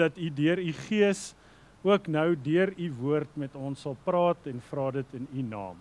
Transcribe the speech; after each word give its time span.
dat 0.00 0.18
u 0.18 0.30
deur 0.34 0.58
u 0.58 0.72
gees 0.88 1.30
ook 1.86 2.08
nou 2.12 2.34
deur 2.36 2.72
u 2.76 2.90
woord 3.00 3.36
met 3.40 3.54
ons 3.56 3.80
sal 3.86 3.96
praat 4.04 4.48
en 4.50 4.60
vra 4.70 4.90
dit 4.98 5.14
in 5.16 5.28
u 5.32 5.42
naam. 5.42 5.78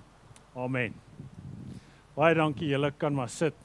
Amen. 0.55 0.93
Baie 2.15 2.35
dankie 2.35 2.69
julle 2.71 2.91
kan 2.97 3.15
maar 3.15 3.31
sit. 3.31 3.55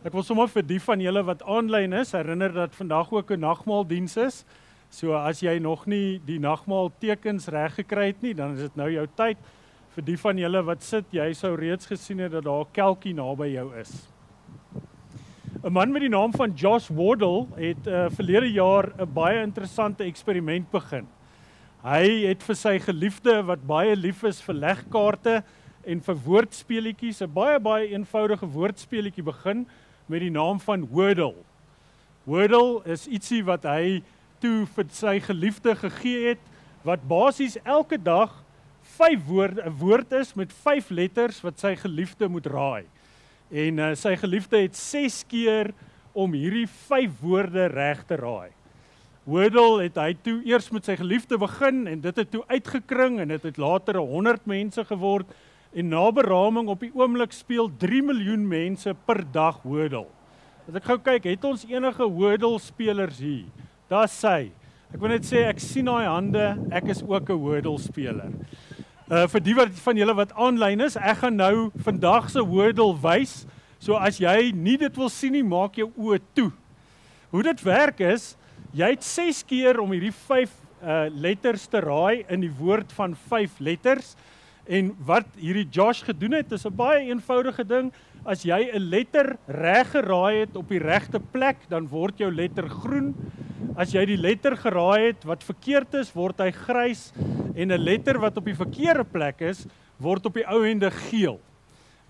Ek 0.00 0.14
wil 0.16 0.24
sommer 0.24 0.48
vir 0.48 0.64
die 0.64 0.80
van 0.80 1.00
julle 1.04 1.22
wat 1.28 1.42
aanlyn 1.44 1.92
is 1.98 2.14
herinner 2.16 2.52
dat 2.54 2.76
vandag 2.76 3.12
ook 3.12 3.30
'n 3.30 3.40
nagmaaldiens 3.40 4.16
is. 4.16 4.44
So 4.90 5.12
as 5.14 5.40
jy 5.40 5.58
nog 5.58 5.86
nie 5.86 6.20
die 6.26 6.38
nagmaal 6.38 6.90
tekens 6.98 7.48
reg 7.48 7.74
gekry 7.74 8.06
het 8.06 8.22
nie, 8.22 8.34
dan 8.34 8.54
is 8.54 8.60
dit 8.60 8.76
nou 8.76 8.90
jou 8.90 9.06
tyd. 9.16 9.36
Vir 9.94 10.04
die 10.04 10.16
van 10.16 10.38
julle 10.38 10.62
wat 10.62 10.82
sit, 10.82 11.04
jy 11.12 11.32
sou 11.34 11.54
reeds 11.54 11.86
gesien 11.86 12.18
het 12.18 12.32
dat 12.32 12.44
daar 12.44 12.64
'n 12.64 12.72
kelkie 12.72 13.14
naby 13.14 13.52
jou 13.52 13.74
is. 13.76 14.08
'n 15.60 15.72
Man 15.72 15.92
met 15.92 16.00
die 16.00 16.08
naam 16.08 16.32
van 16.32 16.54
Josh 16.56 16.86
Wardle 16.88 17.46
het 17.54 17.86
uh, 17.86 18.06
verlede 18.08 18.48
jaar 18.52 18.92
'n 18.96 19.12
baie 19.12 19.42
interessante 19.42 20.04
eksperiment 20.04 20.70
begin. 20.70 21.06
Hy 21.84 22.24
het 22.28 22.42
vir 22.42 22.56
sy 22.56 22.78
geliefde 22.78 23.42
wat 23.44 23.66
baie 23.66 23.96
lief 23.96 24.22
is 24.24 24.40
vir 24.40 24.54
legkaarte 24.54 25.42
en 25.84 26.00
vir 26.00 26.16
woordspeletjies 26.24 27.20
'n 27.20 27.32
baie 27.32 27.60
baie 27.60 27.92
eenvoudige 27.92 28.46
woordspeletjie 28.46 29.22
begin 29.22 29.66
met 30.08 30.20
die 30.20 30.30
naam 30.30 30.60
van 30.60 30.86
Wordle. 30.88 31.34
Wordle 32.24 32.80
is 32.84 33.06
ietsie 33.06 33.44
wat 33.44 33.64
hy 33.64 34.02
toe 34.40 34.64
vir 34.66 34.84
sy 34.88 35.20
geliefde 35.20 35.76
gegee 35.76 36.28
het 36.28 36.44
wat 36.84 37.04
basies 37.08 37.58
elke 37.64 37.98
dag 37.98 38.32
5 38.96 39.26
woorde 39.26 39.62
'n 39.66 39.76
woord 39.76 40.12
is 40.12 40.34
met 40.34 40.52
5 40.52 40.88
letters 40.90 41.42
wat 41.42 41.58
sy 41.58 41.76
geliefde 41.76 42.28
moet 42.28 42.46
raai. 42.46 42.84
En 43.50 43.78
uh, 43.82 43.92
sy 43.98 44.14
geliefde 44.16 44.62
het 44.62 44.76
6 44.78 45.24
keer 45.26 45.72
om 46.14 46.32
hierdie 46.38 46.68
5 46.68 47.20
woorde 47.22 47.66
reg 47.72 48.04
te 48.06 48.18
raai. 48.20 48.50
Wordle 49.26 49.82
het 49.82 49.98
hy 50.00 50.14
toe 50.24 50.38
eers 50.48 50.70
met 50.72 50.86
sy 50.86 50.96
geliefde 50.98 51.36
begin 51.38 51.84
en 51.90 52.00
dit 52.02 52.16
het 52.22 52.30
toe 52.30 52.44
uitgekring 52.48 53.18
en 53.20 53.34
dit 53.34 53.42
het 53.50 53.58
later 53.60 53.98
100 54.00 54.46
mense 54.48 54.84
geword 54.88 55.34
en 55.74 55.90
na 55.92 56.06
beraming 56.14 56.70
op 56.72 56.80
die 56.82 56.92
oomblik 56.94 57.34
speel 57.34 57.68
3 57.78 58.00
miljoen 58.06 58.46
mense 58.48 58.94
per 59.06 59.22
dag 59.34 59.60
Wordle. 59.62 60.08
As 60.66 60.78
ek 60.78 60.86
gou 60.86 60.98
kyk, 61.02 61.28
het 61.30 61.44
ons 61.46 61.66
enige 61.66 62.06
Wordle 62.06 62.58
spelers 62.62 63.20
hier? 63.22 63.46
Daar's 63.90 64.14
sy. 64.14 64.50
Ek 64.90 64.98
wil 64.98 65.12
net 65.12 65.26
sê 65.26 65.44
ek 65.46 65.62
sien 65.62 65.86
daai 65.86 66.06
hande, 66.06 66.46
ek 66.74 66.90
is 66.90 67.02
ook 67.02 67.30
'n 67.30 67.42
Wordle 67.42 67.78
speler. 67.78 68.30
Uh 69.10 69.24
vir 69.26 69.42
die 69.42 69.54
wat 69.58 69.78
van 69.82 69.98
julle 69.98 70.14
wat 70.14 70.30
aanlyn 70.38 70.84
is, 70.84 70.94
ek 70.94 71.24
gaan 71.24 71.34
nou 71.34 71.54
vandag 71.82 72.28
se 72.30 72.42
Wordle 72.46 72.92
wys. 73.02 73.40
So 73.82 73.98
as 73.98 74.20
jy 74.22 74.52
nie 74.54 74.76
dit 74.78 74.94
wil 74.94 75.10
sien 75.10 75.34
nie, 75.34 75.42
maak 75.42 75.80
jou 75.80 75.88
oë 75.98 76.20
toe. 76.38 76.52
Hoe 77.34 77.42
dit 77.42 77.64
werk 77.66 77.98
is, 78.06 78.36
jy 78.70 78.92
het 78.92 79.02
6 79.02 79.40
keer 79.50 79.80
om 79.82 79.90
hierdie 79.90 80.14
5 80.14 80.54
uh 80.80 81.08
letters 81.10 81.66
te 81.66 81.82
raai 81.82 82.22
in 82.30 82.44
die 82.46 82.52
woord 82.60 82.94
van 82.94 83.18
5 83.32 83.58
letters. 83.58 84.14
En 84.70 84.92
wat 85.02 85.26
hierdie 85.34 85.66
Josh 85.66 86.04
gedoen 86.06 86.38
het, 86.38 86.52
is 86.54 86.66
'n 86.66 86.76
baie 86.78 87.10
eenvoudige 87.10 87.66
ding. 87.66 87.90
As 88.24 88.42
jy 88.44 88.68
'n 88.68 88.90
letter 88.90 89.38
reg 89.48 89.92
geraai 89.92 90.40
het 90.44 90.56
op 90.56 90.68
die 90.68 90.78
regte 90.78 91.20
plek, 91.20 91.56
dan 91.68 91.88
word 91.88 92.18
jou 92.18 92.30
letter 92.30 92.68
groen. 92.68 93.14
As 93.76 93.92
jy 93.92 94.04
die 94.04 94.16
letter 94.20 94.56
geraai 94.56 95.06
het 95.08 95.24
wat 95.24 95.42
verkeerd 95.42 95.94
is, 95.94 96.12
word 96.12 96.38
hy 96.38 96.50
grys 96.50 97.12
en 97.56 97.72
'n 97.72 97.80
letter 97.80 98.18
wat 98.18 98.36
op 98.36 98.44
die 98.44 98.54
verkeerde 98.54 99.04
plek 99.04 99.40
is, 99.40 99.66
word 99.98 100.26
op 100.26 100.34
die 100.34 100.44
ou 100.44 100.64
ende 100.64 100.90
geel. 100.90 101.40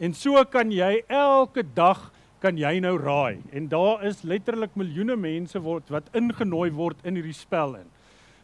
En 0.01 0.13
so 0.13 0.43
kan 0.45 0.71
jy 0.73 1.03
elke 1.09 1.63
dag 1.63 2.11
kan 2.41 2.57
jy 2.57 2.81
nou 2.81 2.97
raai 2.99 3.39
en 3.53 3.69
daar 3.69 4.05
is 4.05 4.25
letterlik 4.25 4.75
miljoene 4.75 5.17
mense 5.17 5.61
word 5.61 5.89
wat 5.91 6.09
ingenooi 6.17 6.71
word 6.71 6.97
in 7.05 7.15
hierdie 7.15 7.37
spel 7.37 7.77
in. 7.77 7.87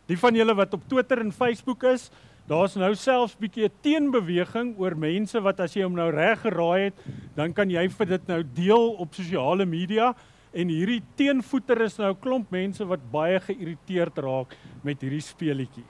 Die 0.06 0.19
van 0.19 0.34
julle 0.34 0.55
wat 0.55 0.75
op 0.75 0.84
Twitter 0.89 1.19
en 1.19 1.33
Facebook 1.33 1.83
is, 1.83 2.11
daar's 2.47 2.77
nou 2.79 2.95
selfs 2.95 3.35
bietjie 3.39 3.67
'n 3.67 3.73
teenbeweging 3.83 4.79
oor 4.79 4.95
mense 4.95 5.41
wat 5.41 5.61
as 5.61 5.75
jy 5.75 5.83
hom 5.83 5.95
nou 5.95 6.11
reg 6.11 6.41
geraai 6.41 6.85
het, 6.85 6.95
dan 7.34 7.53
kan 7.53 7.71
jy 7.71 7.89
vir 7.89 8.07
dit 8.07 8.29
nou 8.29 8.43
deel 8.43 8.93
op 8.99 9.15
sosiale 9.15 9.67
media 9.67 10.15
en 10.53 10.69
hierdie 10.69 11.03
teenvoeter 11.17 11.81
is 11.83 11.99
nou 11.99 12.11
'n 12.11 12.21
klomp 12.21 12.51
mense 12.51 12.85
wat 12.85 13.11
baie 13.11 13.41
geïrriteerd 13.41 14.19
raak 14.19 14.56
met 14.83 15.01
hierdie 15.01 15.21
speletjie. 15.21 15.85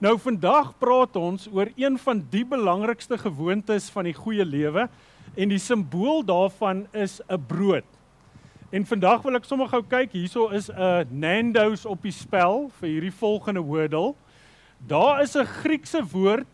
Nou 0.00 0.18
vandag 0.18 0.72
praat 0.78 1.16
ons 1.16 1.48
oor 1.52 1.68
een 1.76 1.98
van 1.98 2.26
die 2.30 2.44
belangrikste 2.44 3.18
gewoontes 3.18 3.90
van 3.90 4.04
die 4.04 4.14
goeie 4.14 4.44
lewe 4.44 4.88
en 5.36 5.48
die 5.48 5.58
simbool 5.58 6.24
daarvan 6.24 6.86
is 6.92 7.20
'n 7.28 7.38
brood. 7.46 7.84
En 8.72 8.86
vandag 8.86 9.22
wil 9.22 9.36
ek 9.36 9.44
sommer 9.44 9.68
gou 9.68 9.82
kyk, 9.82 10.12
hierso 10.12 10.48
is 10.48 10.70
'n 10.70 11.06
Nando's 11.10 11.84
op 11.86 12.02
die 12.02 12.12
spel 12.12 12.70
vir 12.80 12.88
hierdie 12.88 13.12
volgende 13.12 13.60
wordle. 13.60 14.14
Daar 14.86 15.22
is 15.22 15.36
'n 15.36 15.46
Griekse 15.46 16.02
woord 16.04 16.48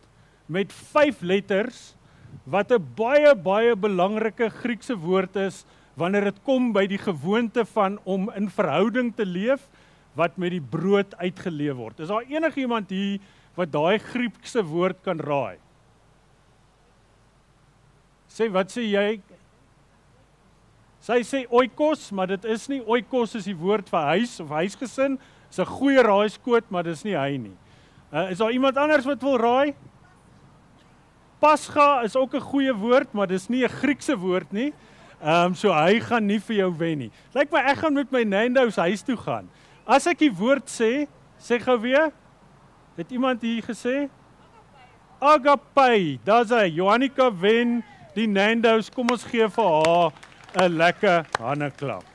met 0.45 0.73
5 0.73 1.21
letters 1.21 1.95
wat 2.45 2.71
'n 2.71 2.85
baie 2.95 3.35
baie 3.35 3.75
belangrike 3.75 4.49
Griekse 4.49 4.95
woord 4.95 5.35
is 5.35 5.65
wanneer 5.95 6.23
dit 6.23 6.43
kom 6.43 6.71
by 6.71 6.85
die 6.87 6.97
gewoonte 6.97 7.65
van 7.65 7.99
om 8.03 8.29
in 8.35 8.49
verhouding 8.49 9.15
te 9.15 9.25
leef 9.25 9.67
wat 10.13 10.37
met 10.37 10.51
die 10.51 10.61
brood 10.61 11.15
uitgeleef 11.17 11.75
word. 11.75 11.99
Is 11.99 12.07
daar 12.07 12.23
enigiemand 12.23 12.89
hier 12.89 13.19
wat 13.55 13.71
daai 13.71 13.99
Griekse 13.99 14.63
woord 14.63 15.01
kan 15.03 15.19
raai? 15.19 15.57
Sê 18.29 18.49
wat 18.51 18.71
sê 18.71 18.85
jy? 18.85 19.21
Sy 20.99 21.23
sê 21.23 21.45
oikos, 21.49 22.11
maar 22.11 22.27
dit 22.27 22.45
is 22.45 22.67
nie 22.67 22.81
oikos 22.85 23.35
is 23.35 23.45
die 23.45 23.57
woord 23.57 23.89
vir 23.89 23.99
huis 24.13 24.39
of 24.39 24.49
huisgesin. 24.49 25.19
Dis 25.49 25.59
'n 25.59 25.65
goeie 25.65 26.03
raaiskoot, 26.03 26.69
maar 26.69 26.83
dis 26.83 27.03
nie 27.03 27.15
hy 27.15 27.37
nie. 27.37 27.57
Uh, 28.09 28.31
is 28.31 28.37
daar 28.37 28.51
iemand 28.51 28.77
anders 28.77 29.05
wat 29.05 29.21
wil 29.21 29.37
raai? 29.37 29.73
Pasga 31.39 32.01
is 32.01 32.15
ook 32.15 32.33
'n 32.35 32.41
goeie 32.41 32.73
woord, 32.73 33.11
maar 33.13 33.27
dis 33.27 33.47
nie 33.47 33.63
'n 33.63 33.69
Griekse 33.69 34.17
woord 34.17 34.51
nie. 34.51 34.73
Ehm 35.21 35.45
um, 35.45 35.55
so 35.55 35.73
hy 35.73 35.99
gaan 35.99 36.25
nie 36.25 36.39
vir 36.39 36.55
jou 36.55 36.71
wen 36.77 36.97
nie. 36.97 37.11
Lyk 37.35 37.51
my 37.51 37.59
ek 37.59 37.77
gaan 37.77 37.93
met 37.93 38.11
my 38.11 38.23
Nando's 38.23 38.75
huis 38.75 39.01
toe 39.01 39.17
gaan. 39.17 39.49
As 39.85 40.07
ek 40.07 40.17
die 40.17 40.31
woord 40.31 40.69
sê, 40.71 41.07
sê 41.37 41.59
gou 41.59 41.77
weer. 41.79 42.11
Het 42.95 43.11
iemand 43.11 43.41
hier 43.41 43.63
gesê? 43.63 44.09
Agape. 45.19 46.19
Daar's 46.23 46.49
hy. 46.49 46.71
Johannika 46.71 47.29
wen 47.31 47.83
die 48.15 48.27
Nando's. 48.27 48.89
Kom 48.89 49.11
ons 49.11 49.23
gee 49.23 49.47
vir 49.47 49.63
haar 49.63 50.11
'n 50.55 50.77
lekker 50.77 51.25
handeklap. 51.39 52.08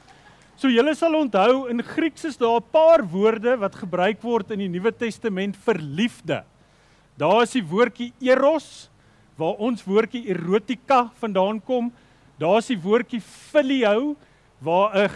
So 0.54 0.70
julle 0.70 0.92
sal 0.94 1.16
onthou 1.18 1.66
in 1.66 1.82
Grieks 1.82 2.24
is 2.28 2.36
daar 2.38 2.60
'n 2.60 2.70
paar 2.70 3.02
woorde 3.02 3.56
wat 3.58 3.74
gebruik 3.74 4.22
word 4.22 4.52
in 4.52 4.60
die 4.60 4.68
Nuwe 4.68 4.92
Testament 4.92 5.56
vir 5.56 5.74
liefde. 5.74 6.44
Daar 7.18 7.42
is 7.42 7.52
die 7.52 7.64
woordjie 7.64 8.12
eros 8.20 8.88
waar 9.36 9.58
ons 9.58 9.82
woordjie 9.82 10.28
erotika 10.28 11.10
vandaan 11.18 11.60
kom. 11.60 11.92
Daar 12.38 12.58
is 12.58 12.68
die 12.68 12.78
woordjie 12.78 13.20
filio 13.20 14.16
waar 14.60 15.10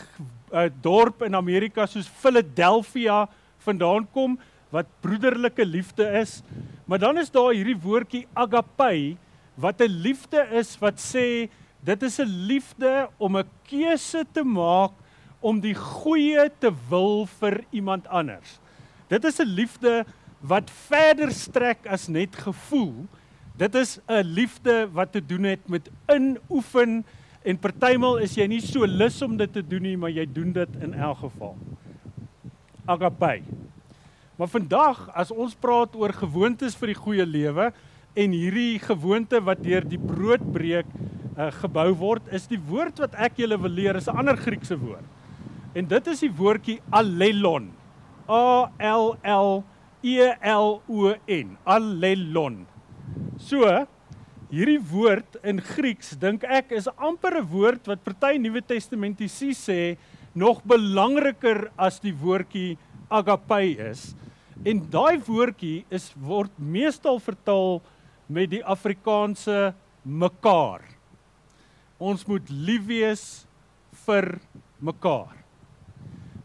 'n 0.52 0.72
dorp 0.82 1.22
in 1.22 1.34
Amerika 1.34 1.86
soos 1.86 2.08
Philadelphia 2.08 3.28
vandaan 3.58 4.08
kom 4.12 4.38
wat 4.70 4.86
broederlike 5.00 5.64
liefde 5.64 6.18
is. 6.18 6.42
Maar 6.84 6.98
dan 6.98 7.18
is 7.18 7.30
daar 7.30 7.54
hierdie 7.54 7.78
woordjie 7.78 8.26
agape 8.34 9.16
wat 9.54 9.80
'n 9.80 10.02
liefde 10.02 10.48
is 10.50 10.76
wat 10.80 10.98
sê 10.98 11.48
dit 11.84 12.02
is 12.02 12.18
'n 12.18 12.46
liefde 12.46 13.08
om 13.18 13.36
'n 13.36 13.48
keuse 13.62 14.26
te 14.32 14.42
maak 14.42 14.90
om 15.40 15.60
die 15.60 15.74
goeie 15.74 16.48
te 16.58 16.72
wil 16.90 17.26
vir 17.38 17.60
iemand 17.70 18.08
anders. 18.08 18.58
Dit 19.08 19.24
is 19.24 19.40
'n 19.40 19.46
liefde 19.46 20.04
wat 20.40 20.70
verder 20.70 21.32
strek 21.32 21.86
as 21.86 22.08
net 22.08 22.36
gevoel. 22.36 23.06
Dit 23.56 23.74
is 23.74 24.00
'n 24.08 24.22
liefde 24.22 24.88
wat 24.92 25.12
te 25.12 25.26
doen 25.26 25.44
het 25.44 25.68
met 25.68 25.90
inoefen 26.08 27.04
en 27.42 27.58
partymal 27.58 28.18
is 28.18 28.34
jy 28.34 28.46
nie 28.46 28.60
so 28.60 28.86
lus 28.86 29.22
om 29.22 29.36
dit 29.36 29.52
te 29.52 29.62
doen 29.62 29.82
nie, 29.82 29.96
maar 29.96 30.10
jy 30.10 30.26
doen 30.32 30.52
dit 30.52 30.68
in 30.80 30.94
elk 30.94 31.18
geval. 31.18 31.56
Agape. 32.84 33.42
Maar 34.36 34.48
vandag 34.48 35.10
as 35.14 35.30
ons 35.30 35.54
praat 35.54 35.94
oor 35.94 36.12
gewoontes 36.12 36.76
vir 36.76 36.86
die 36.86 36.94
goeie 36.94 37.26
lewe, 37.26 37.72
en 38.18 38.34
hierdie 38.34 38.78
gewoonte 38.82 39.40
wat 39.44 39.60
deur 39.62 39.84
die 39.86 40.00
broodbreek 40.00 40.88
uh, 41.36 41.50
gebou 41.60 41.90
word 42.00 42.32
is 42.34 42.48
die 42.50 42.58
woord 42.70 42.98
wat 43.04 43.14
ek 43.28 43.38
julle 43.42 43.58
wil 43.60 43.70
leer 43.70 43.98
is 44.00 44.08
'n 44.08 44.18
ander 44.18 44.36
Griekse 44.36 44.78
woord. 44.78 45.06
En 45.78 45.86
dit 45.86 46.08
is 46.10 46.24
die 46.24 46.32
woordjie 46.34 46.80
allelon. 46.90 47.68
A 48.26 48.66
L 48.82 49.12
L 49.22 49.60
E 50.02 50.32
L 50.50 50.80
O 50.90 51.12
N. 51.30 51.54
Allelon. 51.62 52.64
So 53.38 53.62
hierdie 54.50 54.80
woord 54.90 55.36
in 55.46 55.60
Grieks 55.62 56.16
dink 56.18 56.42
ek 56.42 56.72
is 56.74 56.88
amper 56.96 57.38
'n 57.38 57.46
woord 57.52 57.86
wat 57.86 58.02
party 58.02 58.40
Nuwe 58.42 58.62
Testamentiese 58.64 59.54
sê 59.54 59.98
nog 60.34 60.64
belangriker 60.64 61.70
as 61.76 62.00
die 62.00 62.12
woordjie 62.12 62.78
agape 63.10 63.78
is. 63.78 64.16
En 64.64 64.82
daai 64.90 65.22
woordjie 65.22 65.84
is 65.90 66.12
word 66.16 66.50
meestal 66.58 67.20
vertaal 67.20 67.82
met 68.26 68.50
die 68.50 68.64
Afrikaanse 68.64 69.74
mekaar. 70.04 70.82
Ons 72.00 72.26
moet 72.26 72.50
lief 72.50 72.86
wees 72.86 73.46
vir 74.06 74.40
mekaar. 74.80 75.37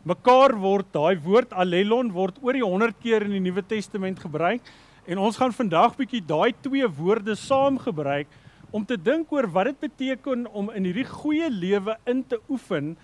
Mekaar 0.04 0.52
word 0.60 0.90
daai 0.92 1.16
woord 1.24 1.54
allelon 1.56 2.10
word 2.12 2.36
oor 2.44 2.58
die 2.58 2.64
100 2.64 2.98
keer 3.00 3.24
in 3.24 3.38
die 3.38 3.44
Nuwe 3.46 3.62
Testament 3.64 4.18
gebruik 4.20 4.66
en 5.08 5.20
ons 5.24 5.38
gaan 5.40 5.54
vandag 5.56 5.94
bietjie 5.96 6.20
daai 6.28 6.52
twee 6.60 6.88
woorde 6.98 7.38
saam 7.40 7.78
gebruik 7.80 8.28
om 8.76 8.84
te 8.84 8.98
dink 9.00 9.32
oor 9.32 9.48
wat 9.56 9.70
dit 9.70 9.78
beteken 9.86 10.42
om 10.52 10.68
in 10.76 10.90
hierdie 10.90 11.08
goeie 11.08 11.48
lewe 11.48 11.96
in 12.12 12.20
te 12.28 12.42
oefen 12.52 12.98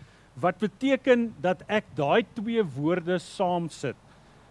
wat 0.44 0.60
beteken 0.60 1.30
dat 1.40 1.63
ek 1.72 1.88
daai 1.96 2.25
twee 2.36 2.66
woorde 2.75 3.16
saam 3.24 3.69
sit. 3.72 3.96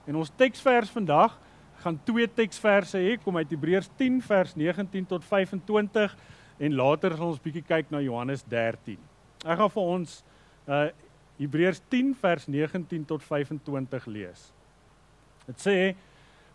En 0.08 0.16
ons 0.16 0.32
teksvers 0.40 0.88
vandag 0.94 1.34
gaan 1.82 1.98
twee 2.08 2.30
teksverse 2.32 2.96
hê 2.96 3.18
kom 3.20 3.36
uit 3.36 3.52
Hebreërs 3.52 3.90
10 4.00 4.22
vers 4.24 4.56
19 4.56 5.04
tot 5.12 5.28
25 5.28 6.16
en 6.64 6.80
later 6.80 7.12
gaan 7.12 7.28
ons 7.28 7.44
bietjie 7.44 7.66
kyk 7.68 7.92
na 7.92 8.00
Johannes 8.00 8.40
13. 8.48 8.96
Ek 9.44 9.60
gaan 9.60 9.74
vir 9.76 9.92
ons 9.98 10.16
uh 10.64 10.88
Hebreërs 11.38 11.80
10 11.88 12.14
vers 12.20 12.46
19 12.46 13.04
tot 13.06 13.22
25 13.22 14.06
lees. 14.06 14.52
Dit 15.46 15.62
sê 15.62 15.78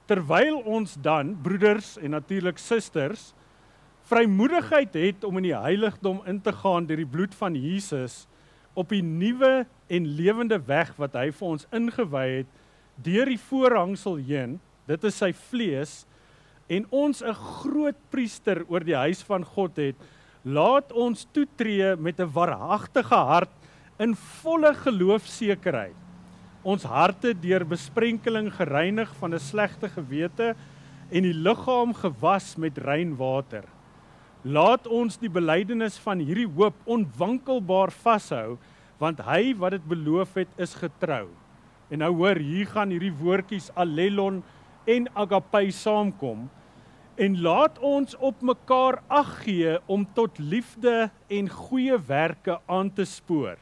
terwyl 0.09 0.59
ons 0.68 0.97
dan 1.00 1.31
broeders 1.44 1.95
en 1.97 2.12
natuurlik 2.12 2.59
susters 2.59 3.31
vrymoedigheid 4.09 4.94
het 5.00 5.24
om 5.24 5.39
in 5.39 5.47
die 5.47 5.56
heiligdom 5.56 6.19
in 6.27 6.41
te 6.44 6.51
gaan 6.51 6.88
deur 6.89 7.00
die 7.00 7.07
bloed 7.07 7.35
van 7.39 7.56
Jesus 7.56 8.25
op 8.75 8.91
die 8.91 9.03
nuwe 9.06 9.63
en 9.88 10.09
lewende 10.18 10.59
weg 10.68 10.91
wat 11.00 11.15
hy 11.15 11.30
vir 11.31 11.53
ons 11.56 11.68
ingewy 11.71 12.25
het 12.41 12.59
deur 13.06 13.31
die 13.31 13.39
voorhangsel 13.39 14.19
heen 14.27 14.57
dit 14.89 15.07
is 15.07 15.21
sy 15.24 15.31
vlees 15.47 16.01
en 16.68 16.85
ons 16.91 17.24
'n 17.24 17.33
groot 17.33 18.00
priester 18.12 18.65
oor 18.68 18.83
die 18.83 18.97
huis 18.97 19.24
van 19.24 19.45
God 19.45 19.77
het 19.77 19.95
laat 20.44 20.91
ons 20.91 21.25
toetree 21.31 21.95
met 21.95 22.19
'n 22.19 22.27
waaragtige 22.27 23.15
hart 23.15 23.56
in 24.01 24.16
volle 24.42 24.74
geloofsekerheid 24.74 26.00
ons 26.63 26.86
harte 26.88 27.34
deur 27.36 27.66
besprenkeling 27.68 28.48
gereinig 28.56 29.10
van 29.19 29.34
'n 29.36 29.40
slegte 29.40 29.90
gewete 29.90 30.56
en 31.12 31.24
die 31.24 31.34
liggaam 31.34 31.94
gewas 31.94 32.56
met 32.57 32.78
rein 32.78 33.16
water. 33.16 33.63
Laat 34.44 34.88
ons 34.88 35.18
die 35.18 35.30
belydenis 35.30 35.98
van 35.98 36.19
hierdie 36.19 36.48
hoop 36.48 36.75
onwankelbaar 36.86 37.92
vashou 37.92 38.57
want 38.98 39.19
hy 39.19 39.54
wat 39.56 39.72
dit 39.72 39.86
beloof 39.88 40.34
het 40.34 40.50
is 40.57 40.74
getrou. 40.74 41.28
En 41.90 42.00
nou 42.00 42.13
hoor, 42.16 42.36
hier 42.36 42.66
gaan 42.66 42.90
hierdie 42.90 43.13
woordjies 43.13 43.69
allelon 43.75 44.44
en 44.86 45.07
agape 45.16 45.72
saamkom 45.72 46.50
en 47.16 47.42
laat 47.42 47.80
ons 47.80 48.16
op 48.16 48.42
mekaar 48.42 49.04
ag 49.07 49.44
gee 49.44 49.78
om 49.86 50.07
tot 50.13 50.40
liefde 50.40 51.12
en 51.30 51.50
goeie 51.50 51.98
werke 52.07 52.60
aan 52.66 52.94
te 52.94 53.06
spoor 53.06 53.57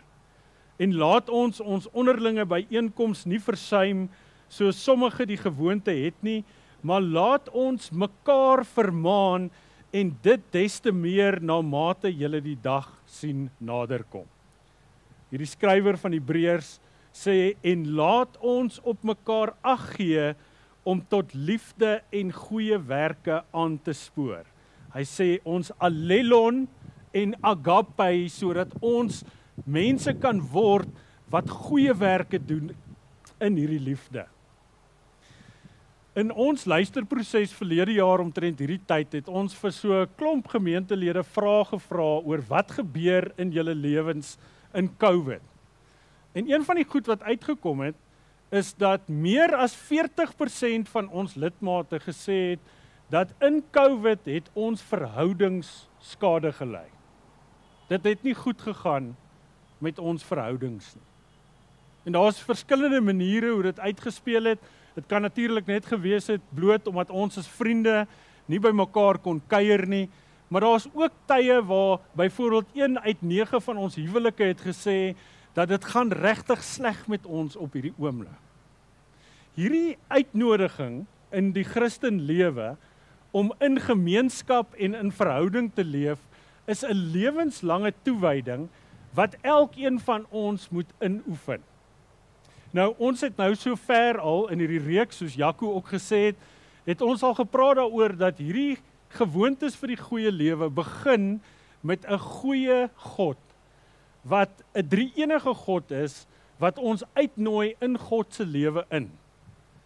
en 0.81 0.97
laat 0.97 1.29
ons 1.29 1.61
ons 1.61 1.87
onderlinge 1.93 2.45
byeenkomste 2.49 3.29
nie 3.29 3.41
versuim 3.41 4.07
so 4.51 4.71
sommige 4.75 5.27
die 5.29 5.39
gewoonte 5.39 5.93
het 5.93 6.17
nie, 6.25 6.41
maar 6.81 7.01
laat 7.01 7.49
ons 7.53 7.91
mekaar 7.93 8.65
vermaan 8.65 9.49
en 9.93 10.13
dit 10.23 10.43
des 10.55 10.77
te 10.81 10.91
meer 10.91 11.37
na 11.43 11.59
mate 11.61 12.09
julle 12.09 12.41
die 12.43 12.57
dag 12.59 12.87
sien 13.05 13.49
naderkom. 13.59 14.25
Hierdie 15.31 15.51
skrywer 15.51 15.99
van 16.01 16.15
Hebreërs 16.15 16.79
sê 17.15 17.53
en 17.67 17.85
laat 17.95 18.37
ons 18.39 18.79
op 18.87 19.03
mekaar 19.07 19.53
ag 19.67 19.85
gee 19.97 20.31
om 20.87 21.03
tot 21.11 21.35
liefde 21.35 21.99
en 22.09 22.31
goeie 22.33 22.79
werke 22.89 23.43
aan 23.53 23.77
te 23.83 23.93
spoor. 23.95 24.47
Hy 24.95 25.03
sê 25.07 25.29
ons 25.47 25.69
allelon 25.79 26.65
en 27.15 27.35
agape 27.45 28.09
sodat 28.31 28.73
ons 28.81 29.21
mense 29.65 30.13
kan 30.19 30.41
word 30.51 30.89
wat 31.31 31.49
goeie 31.49 31.93
werke 31.93 32.39
doen 32.39 32.71
in 33.41 33.57
hierdie 33.57 33.81
liefde. 33.81 34.25
In 36.11 36.31
ons 36.35 36.65
luisterproses 36.67 37.53
verlede 37.55 37.93
jaar 37.95 38.19
omtrent 38.19 38.59
hierdie 38.59 38.81
tyd 38.83 39.13
het 39.15 39.29
ons 39.31 39.55
vir 39.55 39.71
so 39.71 40.01
'n 40.01 40.09
klomp 40.17 40.47
gemeentelede 40.47 41.23
vrae 41.23 41.63
gevra 41.65 42.19
oor 42.19 42.41
wat 42.49 42.71
gebeur 42.71 43.31
in 43.37 43.51
julle 43.51 43.75
lewens 43.75 44.37
in 44.73 44.89
COVID. 44.97 45.41
En 46.35 46.51
een 46.51 46.63
van 46.63 46.75
die 46.75 46.85
goed 46.85 47.07
wat 47.07 47.23
uitgekom 47.23 47.79
het 47.79 47.95
is 48.51 48.73
dat 48.73 49.07
meer 49.07 49.55
as 49.55 49.75
40% 49.75 50.89
van 50.89 51.07
ons 51.09 51.35
lidmate 51.35 51.99
gesê 51.99 52.51
het 52.51 52.59
dat 53.09 53.31
in 53.39 53.63
COVID 53.71 54.25
het 54.25 54.49
ons 54.53 54.81
verhoudings 54.81 55.87
skade 55.99 56.51
gely. 56.51 56.87
Dit 57.87 58.03
het 58.03 58.23
nie 58.23 58.35
goed 58.35 58.61
gegaan 58.61 59.15
met 59.81 59.99
ons 59.99 60.23
verhoudings 60.23 60.93
nie. 60.95 61.07
En 62.03 62.15
daar's 62.17 62.41
verskillende 62.41 63.01
maniere 63.01 63.51
hoe 63.51 63.63
dit 63.69 63.79
uitgespeel 63.79 64.53
het. 64.53 64.61
Dit 64.95 65.05
kan 65.07 65.21
natuurlik 65.21 65.65
net 65.69 65.85
gewees 65.85 66.27
het 66.27 66.41
bloot 66.49 66.87
omdat 66.87 67.09
ons 67.09 67.37
as 67.37 67.49
vriende 67.49 68.05
nie 68.49 68.59
by 68.59 68.71
mekaar 68.73 69.19
kon 69.21 69.41
kuier 69.47 69.85
nie, 69.87 70.07
maar 70.51 70.65
daar's 70.65 70.89
ook 70.93 71.13
tye 71.29 71.61
waar 71.63 72.01
byvoorbeeld 72.17 72.73
1 72.75 72.99
uit 72.99 73.21
9 73.21 73.61
van 73.61 73.77
ons 73.77 73.95
huwelike 73.95 74.43
het 74.43 74.63
gesê 74.65 75.13
dat 75.55 75.69
dit 75.71 75.85
gaan 75.93 76.11
regtig 76.11 76.63
sleg 76.63 77.05
met 77.07 77.25
ons 77.25 77.55
op 77.55 77.73
hierdie 77.73 77.93
oomblik. 77.97 78.35
Hierdie 79.55 79.97
uitnodiging 80.07 81.05
in 81.31 81.51
die 81.55 81.63
Christen 81.63 82.19
lewe 82.27 82.75
om 83.31 83.53
in 83.63 83.79
gemeenskap 83.79 84.75
en 84.75 84.95
in 84.95 85.11
verhouding 85.15 85.71
te 85.75 85.83
leef 85.83 86.19
is 86.67 86.83
'n 86.83 87.11
lewenslange 87.15 87.93
toewyding 88.03 88.67
wat 89.13 89.35
elkeen 89.41 89.99
van 89.99 90.25
ons 90.29 90.69
moet 90.69 90.87
inoefen. 90.99 91.61
Nou 92.71 92.93
ons 92.97 93.21
het 93.21 93.35
nou 93.37 93.51
so 93.59 93.75
ver 93.75 94.19
al 94.19 94.47
in 94.53 94.61
hierdie 94.63 94.83
reeks 94.83 95.19
soos 95.19 95.35
Jaco 95.35 95.73
ook 95.75 95.91
gesê 95.91 96.31
het, 96.31 96.37
het 96.87 97.01
ons 97.03 97.23
al 97.23 97.35
gepraat 97.35 97.81
daaroor 97.81 98.15
dat 98.17 98.39
hierdie 98.39 98.79
gewoontes 99.17 99.75
vir 99.75 99.93
die 99.93 99.99
goeie 99.99 100.31
lewe 100.31 100.69
begin 100.71 101.41
met 101.83 102.05
'n 102.07 102.17
goeie 102.17 102.89
God 103.15 103.37
wat 104.23 104.51
'n 104.73 104.87
drie-enige 104.87 105.53
God 105.53 105.91
is 105.91 106.25
wat 106.57 106.77
ons 106.77 107.03
uitnooi 107.13 107.75
in 107.81 107.97
God 107.97 108.33
se 108.33 108.45
lewe 108.45 108.85
in. 108.89 109.11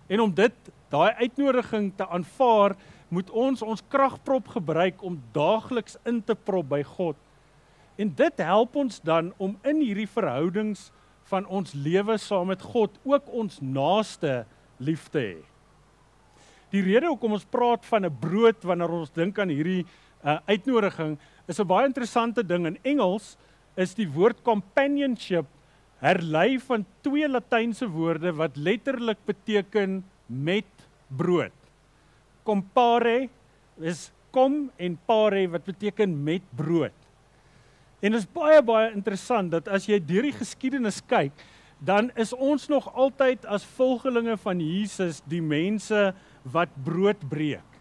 En 0.08 0.20
om 0.20 0.34
dit 0.34 0.54
daai 0.90 1.14
uitnodiging 1.14 1.94
te 1.96 2.08
aanvaar, 2.08 2.76
moet 3.08 3.30
ons 3.30 3.62
ons 3.62 3.84
kragprop 3.88 4.48
gebruik 4.48 5.02
om 5.02 5.22
daagliks 5.32 5.98
in 6.06 6.24
te 6.24 6.36
prop 6.36 6.70
by 6.70 6.84
God 6.84 7.16
En 7.96 8.12
dit 8.16 8.44
help 8.44 8.76
ons 8.76 9.02
dan 9.02 9.34
om 9.38 9.56
in 9.64 9.80
hierdie 9.80 10.10
verhoudings 10.10 10.90
van 11.32 11.46
ons 11.48 11.74
lewe 11.74 12.18
saam 12.22 12.52
met 12.52 12.62
God 12.62 12.98
ook 13.04 13.30
ons 13.32 13.60
naaste 13.62 14.44
lief 14.78 15.08
te 15.10 15.22
hê. 15.24 15.38
Die 16.74 16.84
rede 16.84 17.08
hoekom 17.08 17.38
ons 17.38 17.48
praat 17.48 17.86
van 17.88 18.06
'n 18.06 18.18
brood 18.20 18.64
wanneer 18.64 18.92
ons 18.92 19.14
dink 19.14 19.40
aan 19.40 19.50
hierdie 19.50 19.86
uh, 20.26 20.40
uitnodiging 20.46 21.18
is 21.48 21.60
'n 21.60 21.68
baie 21.68 21.88
interessante 21.88 22.44
ding 22.44 22.66
in 22.66 22.78
Engels 22.84 23.38
is 23.78 23.94
die 23.94 24.08
woord 24.08 24.44
companionship 24.44 25.46
herlei 26.00 26.60
van 26.60 26.86
twee 27.02 27.28
latynse 27.28 27.88
woorde 27.88 28.34
wat 28.36 28.58
letterlik 28.58 29.18
beteken 29.26 30.04
met 30.28 30.68
brood. 31.08 31.54
Compare 32.44 33.30
is 33.80 34.12
kom 34.32 34.70
en 34.78 35.00
pare 35.06 35.48
wat 35.48 35.64
beteken 35.64 36.24
met 36.24 36.44
brood. 36.56 37.05
En 38.06 38.14
dit 38.14 38.22
is 38.22 38.30
baie 38.30 38.62
baie 38.62 38.92
interessant 38.94 39.50
dat 39.50 39.70
as 39.72 39.88
jy 39.90 39.98
deur 39.98 40.28
die 40.28 40.36
geskiedenis 40.36 41.00
kyk, 41.10 41.34
dan 41.82 42.12
is 42.22 42.36
ons 42.38 42.68
nog 42.70 42.86
altyd 42.94 43.48
as 43.50 43.66
volgelinge 43.76 44.36
van 44.44 44.62
Jesus 44.62 45.24
die 45.30 45.42
mense 45.42 46.12
wat 46.54 46.76
brood 46.86 47.24
breek, 47.32 47.80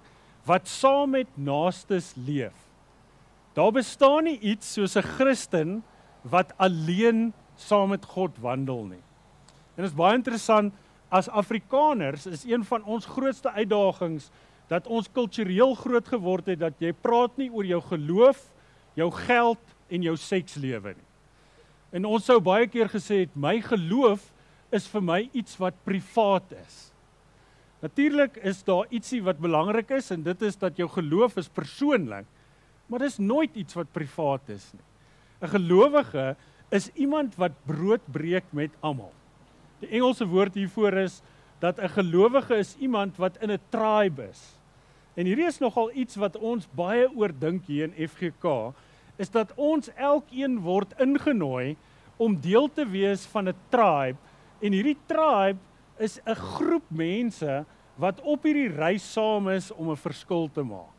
wat 0.48 0.68
saam 0.68 1.12
met 1.18 1.28
naastes 1.36 2.14
leef. 2.16 2.56
Daar 3.54 3.70
bestaan 3.76 4.24
nie 4.24 4.38
iets 4.40 4.72
soos 4.74 4.96
'n 4.96 5.04
Christen 5.18 5.82
wat 6.22 6.56
alleen 6.56 7.32
saam 7.56 7.90
met 7.90 8.04
God 8.04 8.32
wandel 8.40 8.84
nie. 8.84 9.04
En 9.76 9.84
dit 9.84 9.92
is 9.92 9.96
baie 9.96 10.16
interessant 10.16 10.72
as 11.10 11.28
Afrikaners 11.28 12.26
is 12.26 12.44
een 12.44 12.64
van 12.64 12.82
ons 12.84 13.06
grootste 13.06 13.50
uitdagings 13.50 14.30
dat 14.68 14.86
ons 14.86 15.12
kultureel 15.12 15.74
groot 15.74 16.08
geword 16.08 16.46
het 16.46 16.58
dat 16.58 16.74
jy 16.78 16.92
praat 16.92 17.36
nie 17.36 17.50
oor 17.50 17.64
jou 17.64 17.80
geloof, 17.80 18.50
jou 18.94 19.10
geld 19.10 19.73
en 19.88 20.02
jou 20.02 20.16
sekslewe 20.16 20.94
nie. 20.94 21.10
En 21.94 22.08
ons 22.10 22.24
sou 22.24 22.40
baie 22.42 22.66
keer 22.66 22.88
gesê 22.90 23.22
het 23.24 23.36
my 23.36 23.60
geloof 23.62 24.24
is 24.74 24.86
vir 24.90 25.04
my 25.04 25.20
iets 25.32 25.58
wat 25.60 25.76
privaat 25.86 26.56
is. 26.58 26.78
Natuurlik 27.84 28.38
is 28.42 28.62
daar 28.64 28.88
ietsie 28.90 29.20
wat 29.22 29.42
belangrik 29.42 29.92
is 29.94 30.10
en 30.10 30.24
dit 30.24 30.42
is 30.42 30.56
dat 30.56 30.78
jou 30.80 30.88
geloof 30.88 31.36
is 31.36 31.52
persoonlik, 31.52 32.26
maar 32.88 33.04
dis 33.04 33.20
nooit 33.20 33.54
iets 33.54 33.76
wat 33.76 33.92
privaat 33.92 34.48
is 34.48 34.72
nie. 34.72 34.84
'n 35.42 35.48
Gelowige 35.48 36.36
is 36.70 36.90
iemand 36.94 37.36
wat 37.36 37.52
brood 37.66 38.00
breek 38.12 38.44
met 38.52 38.70
almal. 38.80 39.12
Die 39.80 39.90
Engelse 39.90 40.26
woord 40.26 40.54
hiervoor 40.54 40.96
is 41.04 41.20
dat 41.60 41.78
'n 41.78 41.88
gelowige 41.88 42.56
is 42.56 42.76
iemand 42.76 43.16
wat 43.16 43.36
in 43.42 43.50
'n 43.50 43.60
tribe 43.70 44.28
is. 44.30 44.58
En 45.14 45.26
hierdie 45.26 45.46
is 45.46 45.58
nogal 45.58 45.90
iets 45.92 46.16
wat 46.16 46.36
ons 46.36 46.68
baie 46.74 47.06
oordink 47.16 47.66
hier 47.66 47.84
in 47.84 48.08
FGK 48.08 48.74
is 49.16 49.30
dat 49.30 49.52
ons 49.56 49.90
elkeen 49.94 50.60
word 50.60 50.94
ingenooi 50.98 51.76
om 52.16 52.40
deel 52.40 52.68
te 52.72 52.86
wees 52.86 53.26
van 53.26 53.48
'n 53.48 53.54
tribe 53.68 54.18
En 54.64 54.72
hierdie 54.72 54.96
tribe 55.06 55.60
is 56.00 56.20
'n 56.24 56.34
groep 56.34 56.84
mense 56.88 57.64
wat 57.96 58.20
op 58.20 58.42
hierdie 58.42 58.72
reis 58.72 59.12
saam 59.12 59.48
is 59.48 59.70
om 59.70 59.90
'n 59.90 59.96
verskil 59.96 60.48
te 60.48 60.62
maak. 60.62 60.94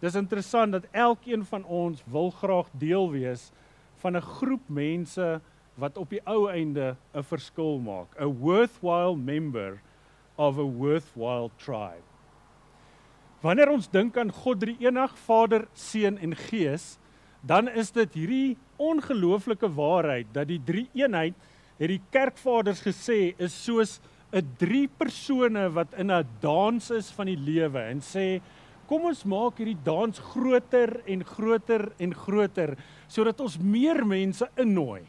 Dis 0.00 0.14
interessant 0.14 0.72
dat 0.72 0.86
elkeen 0.92 1.44
van 1.44 1.64
ons 1.64 2.02
wil 2.06 2.30
graag 2.30 2.68
deel 2.72 3.10
wees 3.10 3.50
van 3.96 4.16
'n 4.16 4.20
groep 4.22 4.68
mense 4.68 5.40
wat 5.74 5.98
op 5.98 6.10
die 6.10 6.20
ou 6.24 6.50
einde 6.50 6.96
'n 7.14 7.22
verskil 7.22 7.78
maak, 7.78 8.20
a 8.20 8.26
worthwhile 8.26 9.16
member 9.16 9.80
of 10.36 10.58
a 10.58 10.62
worthwhile 10.62 11.50
tribe. 11.56 12.06
Wanneer 13.40 13.70
ons 13.70 13.90
dink 13.90 14.16
aan 14.16 14.32
God 14.32 14.60
drie 14.60 14.76
enig 14.78 15.18
Vader, 15.18 15.68
Seun 15.72 16.18
en 16.18 16.36
Gees, 16.36 16.98
dan 17.46 17.68
is 17.68 17.92
dit 17.94 18.14
hierdie 18.18 18.56
ongelooflike 18.82 19.68
waarheid 19.76 20.32
dat 20.34 20.48
die 20.50 20.60
drie 20.66 20.86
eenheid 20.98 21.34
het 21.78 21.92
die 21.92 22.02
kerkvaders 22.10 22.82
gesê 22.82 23.34
is 23.38 23.54
soos 23.64 24.00
'n 24.32 24.42
drie 24.58 24.88
persone 24.88 25.68
wat 25.70 25.94
in 25.94 26.10
'n 26.10 26.26
dans 26.40 26.90
is 26.90 27.10
van 27.10 27.26
die 27.26 27.38
lewe 27.38 27.78
en 27.78 28.00
sê 28.00 28.40
kom 28.86 29.04
ons 29.04 29.24
maak 29.24 29.58
hierdie 29.58 29.82
dans 29.84 30.18
groter 30.18 31.00
en 31.06 31.24
groter 31.24 31.92
en 31.98 32.14
groter 32.14 32.76
sodat 33.08 33.40
ons 33.40 33.58
meer 33.58 34.06
mense 34.06 34.48
innooi. 34.56 35.02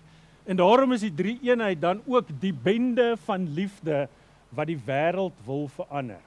En 0.46 0.58
daarom 0.58 0.94
is 0.94 1.01
die 1.01 1.13
drie 1.13 1.39
eenheid 1.44 1.82
dan 1.82 2.01
ook 2.06 2.27
die 2.39 2.53
bende 2.53 3.17
van 3.25 3.53
liefde 3.53 4.08
wat 4.50 4.67
die 4.67 4.79
wêreld 4.86 5.34
wil 5.46 5.67
verander. 5.67 6.22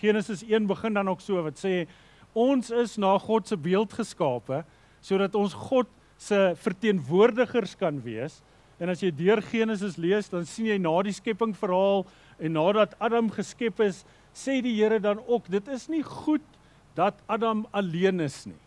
Genesis 0.00 0.42
1 0.42 0.66
begin 0.66 0.94
dan 0.94 1.08
ook 1.08 1.20
so 1.20 1.42
wat 1.42 1.58
sê 1.58 1.86
ons 2.32 2.70
is 2.70 2.96
na 2.96 3.18
God 3.18 3.48
se 3.48 3.56
beeld 3.56 3.92
geskape 3.92 4.64
sodat 5.04 5.36
ons 5.36 5.52
God 5.68 5.90
se 6.20 6.54
verteenwoordigers 6.64 7.76
kan 7.76 8.00
wees. 8.04 8.40
En 8.80 8.90
as 8.90 9.02
jy 9.04 9.12
deur 9.14 9.42
Genesis 9.44 9.98
lees, 10.00 10.30
dan 10.32 10.46
sien 10.48 10.70
jy 10.70 10.78
na 10.80 10.94
die 11.04 11.14
skepping 11.14 11.52
verhaal 11.56 12.06
en 12.40 12.56
nadat 12.56 12.96
Adam 13.02 13.28
geskep 13.32 13.82
is, 13.84 14.02
sê 14.34 14.58
die 14.64 14.74
Here 14.80 14.98
dan 15.02 15.20
ook 15.28 15.46
dit 15.52 15.68
is 15.70 15.86
nie 15.92 16.02
goed 16.02 16.44
dat 16.98 17.18
Adam 17.30 17.66
alleen 17.74 18.24
is 18.24 18.44
nie. 18.48 18.58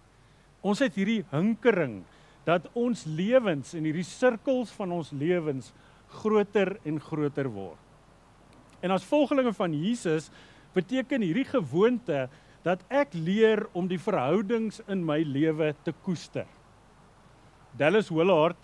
Ons 0.63 0.84
het 0.84 0.96
hierdie 0.96 1.24
hinkering 1.32 2.01
dat 2.48 2.70
ons 2.77 3.03
lewens 3.10 3.74
en 3.75 3.84
hierdie 3.88 4.08
sirkels 4.08 4.72
van 4.77 4.94
ons 4.96 5.12
lewens 5.12 5.74
groter 6.22 6.77
en 6.88 7.00
groter 7.03 7.50
word. 7.51 7.79
En 8.79 8.94
as 8.96 9.08
volgelinge 9.08 9.51
van 9.58 9.74
Jesus 9.75 10.29
beteken 10.75 11.25
hierdie 11.25 11.48
gewoonte 11.50 12.27
dat 12.68 12.82
ek 12.92 13.14
leer 13.16 13.64
om 13.78 13.88
die 13.88 14.02
verhoudings 14.02 14.82
in 14.92 15.06
my 15.08 15.22
lewe 15.24 15.72
te 15.86 15.94
koester. 16.04 16.48
Dallas 17.80 18.10
Willard 18.12 18.60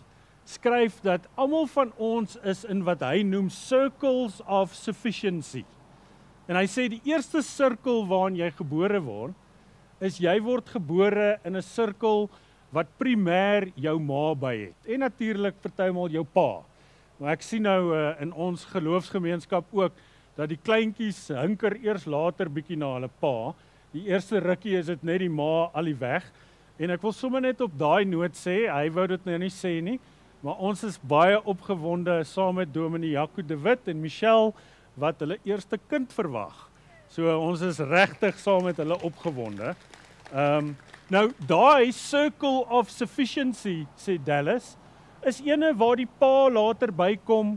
skryf 0.49 0.97
dat 1.05 1.29
almal 1.39 1.69
van 1.71 1.93
ons 1.95 2.35
is 2.43 2.65
in 2.67 2.83
wat 2.83 3.05
hy 3.05 3.21
noem 3.23 3.47
circles 3.53 4.41
of 4.43 4.73
sufficiency. 4.75 5.63
En 6.51 6.59
hy 6.59 6.65
sê 6.67 6.89
die 6.91 6.99
eerste 7.07 7.39
sirkel 7.45 8.03
waarin 8.09 8.41
jy 8.41 8.51
gebore 8.57 8.99
word 9.05 9.39
is 10.03 10.17
jy 10.19 10.35
word 10.43 10.67
gebore 10.67 11.37
in 11.47 11.55
'n 11.55 11.63
sirkel 11.63 12.27
wat 12.75 12.89
primêr 12.99 13.71
jou 13.75 13.99
ma 13.99 14.33
by 14.35 14.55
het 14.67 14.89
en 14.89 14.99
natuurlik 14.99 15.61
partymal 15.61 16.09
jou 16.09 16.25
pa. 16.25 16.63
Maar 17.19 17.37
ek 17.37 17.43
sien 17.45 17.63
nou 17.63 17.93
uh, 17.95 18.15
in 18.19 18.33
ons 18.33 18.65
geloofsgemeenskap 18.65 19.65
ook 19.71 19.93
dat 20.35 20.49
die 20.49 20.57
kleintjies 20.57 21.29
hinker 21.29 21.77
eers 21.85 22.05
later 22.05 22.49
bietjie 22.49 22.75
na 22.75 22.95
hulle 22.97 23.09
pa. 23.21 23.53
Die 23.93 24.07
eerste 24.09 24.41
rukkie 24.41 24.77
is 24.79 24.89
dit 24.89 25.03
net 25.03 25.21
die 25.21 25.29
ma 25.29 25.69
al 25.73 25.91
die 25.91 25.99
weg. 25.99 26.25
En 26.81 26.89
ek 26.89 27.01
wil 27.05 27.13
sommer 27.13 27.41
net 27.41 27.61
op 27.61 27.73
daai 27.77 28.03
noot 28.09 28.33
sê, 28.35 28.65
hy 28.67 28.87
wou 28.93 29.05
dit 29.07 29.25
nou 29.29 29.37
nie 29.45 29.53
sê 29.53 29.77
nie, 29.85 29.99
Maar 30.43 30.59
ons 30.59 30.81
is 30.83 30.97
baie 31.07 31.37
opgewonde 31.47 32.17
saam 32.27 32.57
met 32.59 32.71
Dominee 32.75 33.13
Jaco 33.15 33.41
de 33.47 33.55
Wit 33.55 33.87
en 33.87 34.01
Michelle 34.03 34.51
wat 34.99 35.21
hulle 35.23 35.37
eerste 35.47 35.77
kind 35.87 36.11
verwag. 36.11 36.57
So 37.07 37.31
ons 37.39 37.63
is 37.63 37.79
regtig 37.79 38.35
saam 38.41 38.67
met 38.67 38.81
hulle 38.81 38.97
opgewonde. 39.07 39.71
Ehm 40.33 40.73
um, 40.73 40.73
nou 41.11 41.27
daai 41.47 41.91
circle 41.93 42.63
of 42.73 42.89
sufficiency 42.89 43.83
sê 43.99 44.15
Dallas 44.17 44.71
is 45.29 45.41
ene 45.45 45.69
waar 45.77 45.99
die 45.99 46.07
pa 46.19 46.49
later 46.49 46.91
bykom 46.95 47.51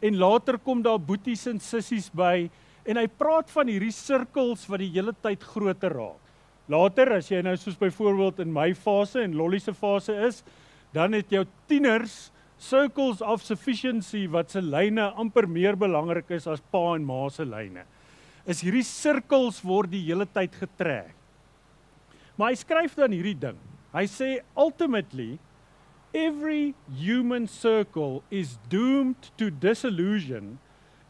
en 0.00 0.18
later 0.20 0.58
kom 0.62 0.82
daar 0.84 1.00
boeties 1.00 1.46
en 1.50 1.58
sissies 1.60 2.08
by 2.12 2.48
en 2.90 2.98
hy 2.98 3.06
praat 3.20 3.50
van 3.54 3.70
hierdie 3.70 3.94
sirkels 3.94 4.64
wat 4.70 4.82
die 4.82 4.90
hele 4.90 5.14
tyd 5.22 5.44
groter 5.52 5.94
raak. 5.94 6.18
Later 6.70 7.16
as 7.16 7.30
jy 7.30 7.40
nou 7.42 7.54
soos 7.58 7.78
byvoorbeeld 7.78 8.42
in 8.44 8.52
my 8.54 8.72
fase 8.78 9.22
en 9.22 9.36
Lolly 9.38 9.58
se 9.62 9.74
fase 9.74 10.14
is, 10.26 10.42
dan 10.94 11.14
het 11.14 11.30
jou 11.30 11.44
tieners 11.70 12.30
circles 12.60 13.22
of 13.22 13.42
sufficiency 13.42 14.26
wat 14.30 14.52
se 14.52 14.60
lyne 14.62 15.06
amper 15.18 15.48
meer 15.48 15.78
belangrik 15.78 16.30
is 16.36 16.46
as 16.50 16.62
pa 16.72 16.94
en 16.96 17.06
ma 17.06 17.24
se 17.32 17.46
lyne. 17.46 17.86
Is 18.46 18.62
hierdie 18.64 18.86
sirkels 18.86 19.62
word 19.64 19.92
die 19.94 20.02
hele 20.08 20.26
tyd 20.28 20.54
getrek. 20.58 21.14
Maar 22.36 22.52
hy 22.52 22.58
skryf 22.58 22.96
dan 22.98 23.14
hierdie 23.14 23.38
ding. 23.38 23.58
Hy 23.94 24.06
sê 24.08 24.30
ultimately 24.58 25.38
every 26.16 26.74
human 26.98 27.46
circle 27.46 28.22
is 28.30 28.58
doomed 28.70 29.30
to 29.38 29.50
disillusion 29.50 30.58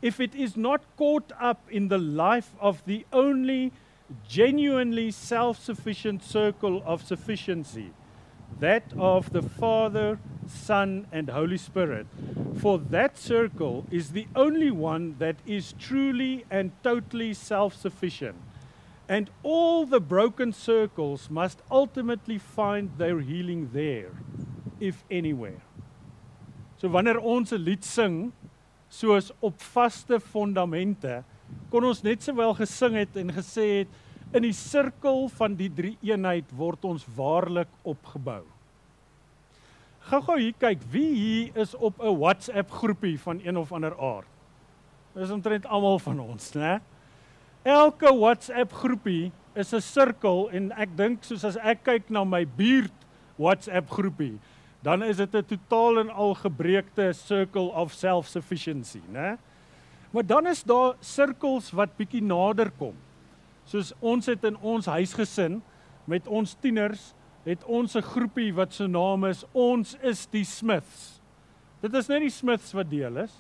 if 0.03 0.21
it 0.21 0.35
is 0.35 0.57
not 0.57 0.83
caught 0.97 1.33
up 1.39 1.61
in 1.71 1.89
the 1.89 1.99
life 1.99 2.55
of 2.61 2.85
the 2.87 3.07
only 3.13 3.73
genuinely 4.27 5.11
self-sufficient 5.11 6.23
circle 6.23 6.83
of 6.85 7.03
sufficiency 7.03 7.93
that 8.59 8.93
of 8.99 9.33
the 9.33 9.43
Father, 9.43 10.19
Son, 10.47 11.07
and 11.13 11.29
Holy 11.29 11.57
Spirit. 11.57 12.07
For 12.59 12.79
that 12.79 13.17
circle 13.17 13.87
is 13.91 14.11
the 14.11 14.27
only 14.35 14.71
one 14.71 15.17
that 15.19 15.37
is 15.47 15.75
truly 15.79 16.45
and 16.51 16.73
totally 16.83 17.33
self 17.35 17.75
sufficient. 17.75 18.37
And 19.09 19.31
all 19.43 19.87
the 19.87 20.01
broken 20.01 20.53
circles 20.53 21.31
must 21.31 21.63
ultimately 21.71 22.39
find 22.39 22.91
their 22.97 23.21
healing 23.21 23.71
there, 23.73 24.11
if 24.79 25.05
anywhere. 25.11 25.63
So 26.77 26.89
wanneer 26.89 27.19
ons 27.19 27.53
'n 27.53 27.65
lied 27.65 27.85
sing 27.85 28.33
soos 28.91 29.31
op 29.41 29.55
vaste 29.73 30.19
fondamente, 30.21 31.23
kon 31.71 31.85
ons 31.85 32.03
net 32.03 32.23
sowel 32.23 32.55
gesing 32.59 32.99
het 33.01 33.17
en 33.17 33.31
gesê 33.33 33.67
het 33.81 33.99
In 34.31 34.45
die 34.47 34.55
sirkel 34.55 35.25
van 35.35 35.57
die 35.59 35.69
drie 35.75 35.97
eenheid 36.07 36.53
word 36.55 36.85
ons 36.87 37.03
waarlik 37.17 37.71
opgebou. 37.83 38.45
Gou-gou 40.07 40.37
hier 40.39 40.55
kyk, 40.55 40.85
wie 40.93 41.09
hier 41.17 41.59
is 41.59 41.75
op 41.75 41.99
'n 41.99 42.15
WhatsApp 42.19 42.71
groepie 42.71 43.19
van 43.19 43.41
een 43.43 43.59
of 43.59 43.73
ander 43.73 43.95
aard? 43.99 44.29
Dis 45.15 45.31
omtrent 45.31 45.67
almal 45.67 45.99
van 45.99 46.21
ons, 46.21 46.53
né? 46.55 46.79
Elke 47.63 48.15
WhatsApp 48.15 48.73
groepie 48.73 49.33
is 49.55 49.75
'n 49.75 49.81
sirkel 49.81 50.49
en 50.51 50.73
ek 50.79 50.97
dink 50.97 51.25
soos 51.25 51.45
as 51.45 51.57
ek 51.57 51.83
kyk 51.83 52.11
na 52.11 52.25
my 52.25 52.47
buurt 52.47 52.95
WhatsApp 53.37 53.91
groepie, 53.91 54.39
dan 54.83 55.03
is 55.03 55.17
dit 55.17 55.35
'n 55.35 55.45
totaal 55.45 55.99
en 55.99 56.11
al 56.11 56.35
gebreekte 56.35 57.13
circle 57.13 57.73
of 57.73 57.93
self-sufficiency, 57.93 59.03
né? 59.13 59.39
Maar 60.11 60.27
dan 60.27 60.47
is 60.47 60.63
daar 60.63 60.95
sirkels 61.01 61.71
wat 61.71 61.97
bietjie 61.97 62.23
nader 62.23 62.71
kom 62.71 62.97
soos 63.71 63.93
ons 64.01 64.27
het 64.31 64.45
in 64.49 64.57
ons 64.67 64.89
huisgesin 64.91 65.61
met 66.11 66.27
ons 66.29 66.57
tieners 66.63 67.13
het 67.47 67.63
ons 67.65 67.97
'n 67.97 68.03
groepie 68.03 68.53
wat 68.55 68.73
se 68.73 68.87
naam 68.87 69.25
is 69.25 69.45
ons 69.53 69.97
is 70.03 70.27
die 70.27 70.45
Smiths. 70.45 71.21
Dit 71.81 71.95
is 71.95 72.09
net 72.09 72.21
die 72.21 72.31
Smiths 72.31 72.73
wat 72.73 72.91
deel 72.91 73.17
is. 73.17 73.33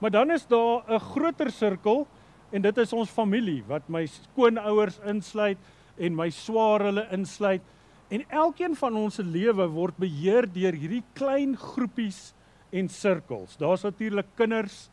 Maar 0.00 0.10
dan 0.10 0.30
is 0.30 0.46
daar 0.46 0.82
'n 0.88 0.98
groter 0.98 1.50
sirkel 1.50 2.06
en 2.50 2.62
dit 2.62 2.78
is 2.78 2.92
ons 2.92 3.10
familie 3.10 3.62
wat 3.66 3.88
my 3.88 4.06
skoonouers 4.06 4.98
insluit 5.04 5.58
en 5.98 6.14
my 6.14 6.30
swaar 6.30 6.80
hulle 6.80 7.06
insluit 7.12 7.62
en 8.08 8.24
elkeen 8.28 8.76
van 8.76 8.96
ons 8.96 9.14
se 9.14 9.24
lewe 9.24 9.66
word 9.72 9.96
beheer 10.00 10.48
deur 10.52 10.72
hierdie 10.72 11.04
klein 11.18 11.56
groepies 11.56 12.32
en 12.70 12.88
sirkels. 12.88 13.56
Daar's 13.56 13.84
natuurlik 13.84 14.26
kinders 14.36 14.88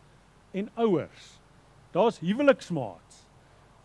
en 0.52 0.70
ouers. 0.76 1.30
Daar's 1.92 2.20
huweliksmaats. 2.20 3.24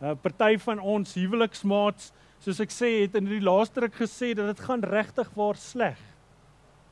'n 0.00 0.04
uh, 0.04 0.16
Party 0.22 0.58
van 0.58 0.78
ons 0.78 1.14
huweliksmaats, 1.14 2.12
soos 2.40 2.60
ek 2.60 2.72
sê, 2.72 2.88
het 3.02 3.14
in 3.14 3.28
die 3.28 3.42
laaste 3.42 3.80
ruk 3.84 3.94
gesê 3.94 4.32
dat 4.34 4.46
dit 4.48 4.64
gaan 4.64 4.82
regtig 4.82 5.28
waar 5.34 5.56
sleg. 5.56 5.98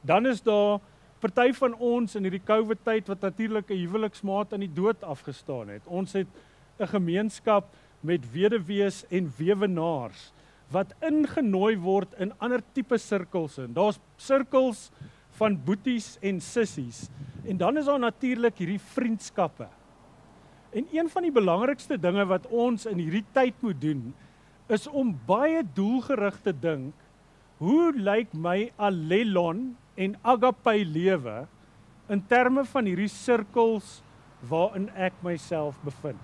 Dan 0.04 0.26
is 0.26 0.42
daar 0.42 0.80
party 1.21 1.52
van 1.52 1.75
ons 1.75 2.14
in 2.14 2.26
hierdie 2.28 2.45
COVID 2.45 2.85
tyd 2.85 3.09
wat 3.09 3.21
natuurlik 3.21 3.71
'n 3.71 3.80
huweliksmaat 3.80 4.52
aan 4.52 4.61
die 4.61 4.75
dood 4.75 5.02
afgestaan 5.02 5.68
het. 5.68 5.83
Ons 5.87 6.12
het 6.12 6.28
'n 6.78 6.87
gemeenskap 6.87 7.75
met 8.00 8.33
weduwees 8.33 9.04
en 9.11 9.33
weewenaars 9.37 10.33
wat 10.73 10.93
ingenooi 11.05 11.77
word 11.81 12.13
in 12.21 12.33
ander 12.45 12.63
tipe 12.77 12.99
sirkels 13.01 13.57
in. 13.63 13.73
Daar's 13.77 14.01
sirkels 14.21 14.89
van 15.39 15.57
boeties 15.65 16.17
en 16.21 16.41
sissies. 16.45 17.07
En 17.49 17.57
dan 17.57 17.79
is 17.81 17.89
daar 17.89 18.01
natuurlik 18.03 18.59
hierdie 18.61 18.81
vriendskappe. 18.81 19.69
En 20.77 20.89
een 20.93 21.09
van 21.09 21.25
die 21.25 21.33
belangrikste 21.33 21.97
dinge 22.01 22.27
wat 22.29 22.47
ons 22.53 22.85
in 22.87 23.01
hierdie 23.01 23.25
tyd 23.33 23.57
moet 23.65 23.81
doen 23.81 24.11
is 24.69 24.85
om 24.87 25.15
baie 25.27 25.63
doelgerig 25.75 26.37
te 26.45 26.53
dink, 26.53 26.93
hoe 27.59 27.93
lyk 27.97 28.35
my 28.37 28.69
allelon 28.77 29.71
en 29.97 30.17
agape 30.23 30.75
lewe 30.85 31.47
in 32.13 32.21
terme 32.29 32.65
van 32.69 32.87
hierdie 32.89 33.11
sirkels 33.11 33.99
waarin 34.49 34.91
ek 34.95 35.17
myself 35.25 35.79
bevind. 35.83 36.21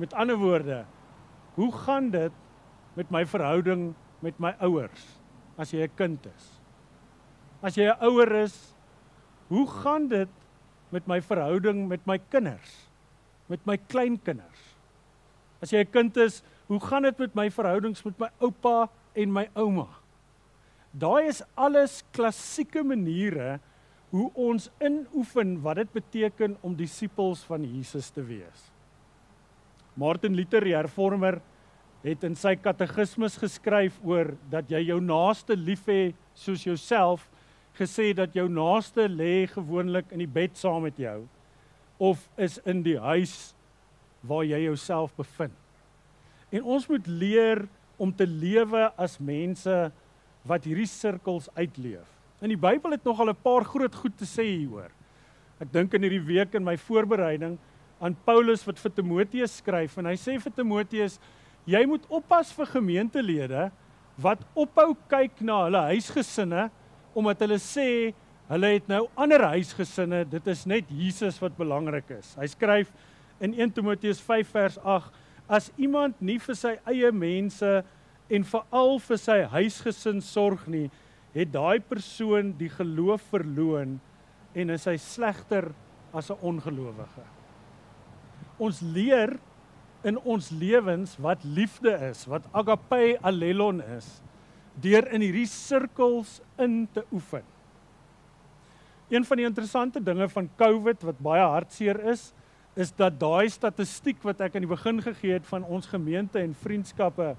Met 0.00 0.16
ander 0.16 0.40
woorde, 0.40 0.82
hoe 1.54 1.70
gaan 1.84 2.08
dit 2.10 2.41
met 2.96 3.10
my 3.10 3.24
verhouding 3.24 3.92
met 4.22 4.38
my 4.38 4.52
ouers 4.60 5.04
as 5.58 5.72
jy 5.72 5.84
'n 5.84 5.96
kind 5.96 6.26
is? 6.26 6.44
As 7.62 7.76
jy 7.76 7.86
'n 7.88 7.98
ouer 8.00 8.32
is, 8.42 8.74
hoe 9.48 9.66
gaan 9.66 10.08
dit 10.08 10.28
met 10.90 11.06
my 11.06 11.20
verhouding 11.20 11.88
met 11.88 12.06
my 12.06 12.18
kinders? 12.18 12.88
Met 13.48 13.60
my 13.66 13.76
kleinkinders? 13.76 14.76
As 15.60 15.70
jy 15.70 15.84
'n 15.84 15.90
kind 15.90 16.16
is, 16.16 16.42
hoe 16.66 16.80
gaan 16.80 17.02
dit 17.02 17.18
met 17.18 17.34
my 17.34 17.50
verhoudings 17.50 18.04
met 18.04 18.18
my 18.18 18.28
oupa 18.40 18.88
en 19.14 19.32
my 19.32 19.48
ouma? 19.54 19.88
Daai 20.92 21.28
is 21.28 21.42
alles 21.56 22.02
klassieke 22.12 22.82
maniere 22.84 23.60
hoe 24.10 24.30
ons 24.34 24.68
inoefen 24.80 25.62
wat 25.62 25.76
dit 25.76 25.92
beteken 25.92 26.56
om 26.60 26.74
disippels 26.76 27.44
van 27.48 27.64
Jesus 27.64 28.10
te 28.10 28.22
wees. 28.22 28.70
Martin 29.94 30.34
Luther, 30.34 30.64
die 30.64 30.76
hervormer, 30.76 31.40
het 32.02 32.24
in 32.26 32.34
sy 32.34 32.56
katekismes 32.58 33.38
geskryf 33.38 33.98
oor 34.02 34.34
dat 34.50 34.70
jy 34.70 34.80
jou 34.88 34.98
naaste 35.00 35.54
lief 35.56 35.86
hê 35.86 36.12
soos 36.34 36.64
jouself, 36.66 37.28
gesê 37.78 38.10
dat 38.16 38.34
jou 38.36 38.48
naaste 38.50 39.06
lê 39.08 39.46
gewoonlik 39.50 40.10
in 40.12 40.24
die 40.24 40.30
bed 40.30 40.58
saam 40.58 40.82
met 40.86 40.98
jou 41.00 41.22
of 42.02 42.24
is 42.36 42.58
in 42.66 42.82
die 42.82 42.98
huis 42.98 43.52
waar 44.26 44.42
jy 44.44 44.64
jouself 44.64 45.14
bevind. 45.16 45.54
En 46.52 46.66
ons 46.74 46.88
moet 46.90 47.06
leer 47.06 47.62
om 47.96 48.10
te 48.12 48.26
lewe 48.26 48.88
as 49.00 49.20
mense 49.22 49.76
wat 50.48 50.66
hierdie 50.66 50.88
sirkels 50.90 51.46
uitleef. 51.54 52.08
In 52.42 52.50
die 52.50 52.58
Bybel 52.58 52.96
het 52.96 53.04
nogal 53.06 53.30
'n 53.30 53.42
paar 53.42 53.64
groot 53.64 53.94
goed 53.94 54.16
te 54.18 54.26
sê 54.26 54.42
hieroor. 54.42 54.90
Ek 55.60 55.72
dink 55.72 55.94
in 55.94 56.02
hierdie 56.02 56.26
week 56.26 56.54
in 56.54 56.64
my 56.64 56.76
voorbereiding 56.76 57.58
aan 58.00 58.16
Paulus 58.24 58.66
wat 58.66 58.78
vir 58.78 58.90
Timoteus 58.90 59.56
skryf 59.56 59.98
en 59.98 60.06
hy 60.06 60.16
sê 60.18 60.40
vir 60.40 60.52
Timoteus 60.52 61.20
jy 61.68 61.84
moet 61.86 62.04
oppas 62.10 62.50
vir 62.56 62.70
gemeentelede 62.74 63.70
wat 64.22 64.42
ophou 64.58 64.92
kyk 65.10 65.40
na 65.46 65.64
hulle 65.66 65.82
huisgesinne 65.92 66.68
omdat 67.14 67.44
hulle 67.44 67.58
sê 67.62 67.88
hulle 68.50 68.74
het 68.74 68.88
nou 68.90 69.06
ander 69.16 69.44
huisgesinne 69.54 70.24
dit 70.28 70.48
is 70.52 70.64
net 70.66 70.90
Jesus 70.90 71.38
wat 71.40 71.56
belangrik 71.56 72.10
is. 72.18 72.34
Hy 72.36 72.48
skryf 72.50 72.90
in 73.42 73.54
1 73.54 73.74
Timoteus 73.78 74.20
5 74.20 74.52
vers 74.54 74.78
8 74.82 75.20
as 75.52 75.70
iemand 75.76 76.18
nie 76.20 76.38
vir 76.42 76.58
sy 76.58 76.76
eie 76.88 77.12
mense 77.14 77.70
en 78.32 78.46
veral 78.48 78.98
vir 79.02 79.20
sy 79.20 79.38
huisgesin 79.54 80.22
sorg 80.24 80.66
nie 80.70 80.88
het 81.32 81.52
daai 81.52 81.80
persoon 81.80 82.52
die 82.58 82.70
geloof 82.72 83.24
verloon 83.32 83.96
en 84.52 84.74
is 84.74 84.84
hy 84.88 84.98
slegter 85.00 85.70
as 86.12 86.30
'n 86.30 86.36
ongelowige. 86.42 87.24
Ons 88.58 88.82
leer 88.82 89.38
in 90.04 90.18
ons 90.18 90.50
lewens 90.50 91.14
wat 91.22 91.44
liefde 91.44 91.92
is, 92.10 92.26
wat 92.30 92.46
agape 92.52 93.16
allelon 93.22 93.82
is, 93.96 94.08
deur 94.82 95.06
in 95.12 95.22
hierdie 95.24 95.48
sirkels 95.48 96.40
in 96.60 96.86
te 96.92 97.04
oefen. 97.12 97.44
Een 99.12 99.26
van 99.28 99.36
die 99.36 99.46
interessante 99.46 100.00
dinge 100.00 100.28
van 100.32 100.48
COVID 100.56 101.02
wat 101.04 101.18
baie 101.20 101.44
hartseer 101.44 102.00
is, 102.12 102.30
is 102.74 102.92
dat 102.96 103.18
daai 103.20 103.50
statistiek 103.52 104.22
wat 104.24 104.40
ek 104.40 104.56
aan 104.56 104.64
die 104.64 104.70
begin 104.70 105.02
gegee 105.04 105.36
het 105.36 105.48
van 105.50 105.66
ons 105.68 105.90
gemeente 105.90 106.40
en 106.40 106.54
vriendskappe 106.56 107.34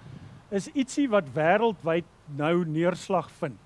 is 0.53 0.70
ietsie 0.77 1.08
wat 1.10 1.32
wêreldwyd 1.34 2.05
nou 2.38 2.62
neerslag 2.70 3.32
vind. 3.39 3.58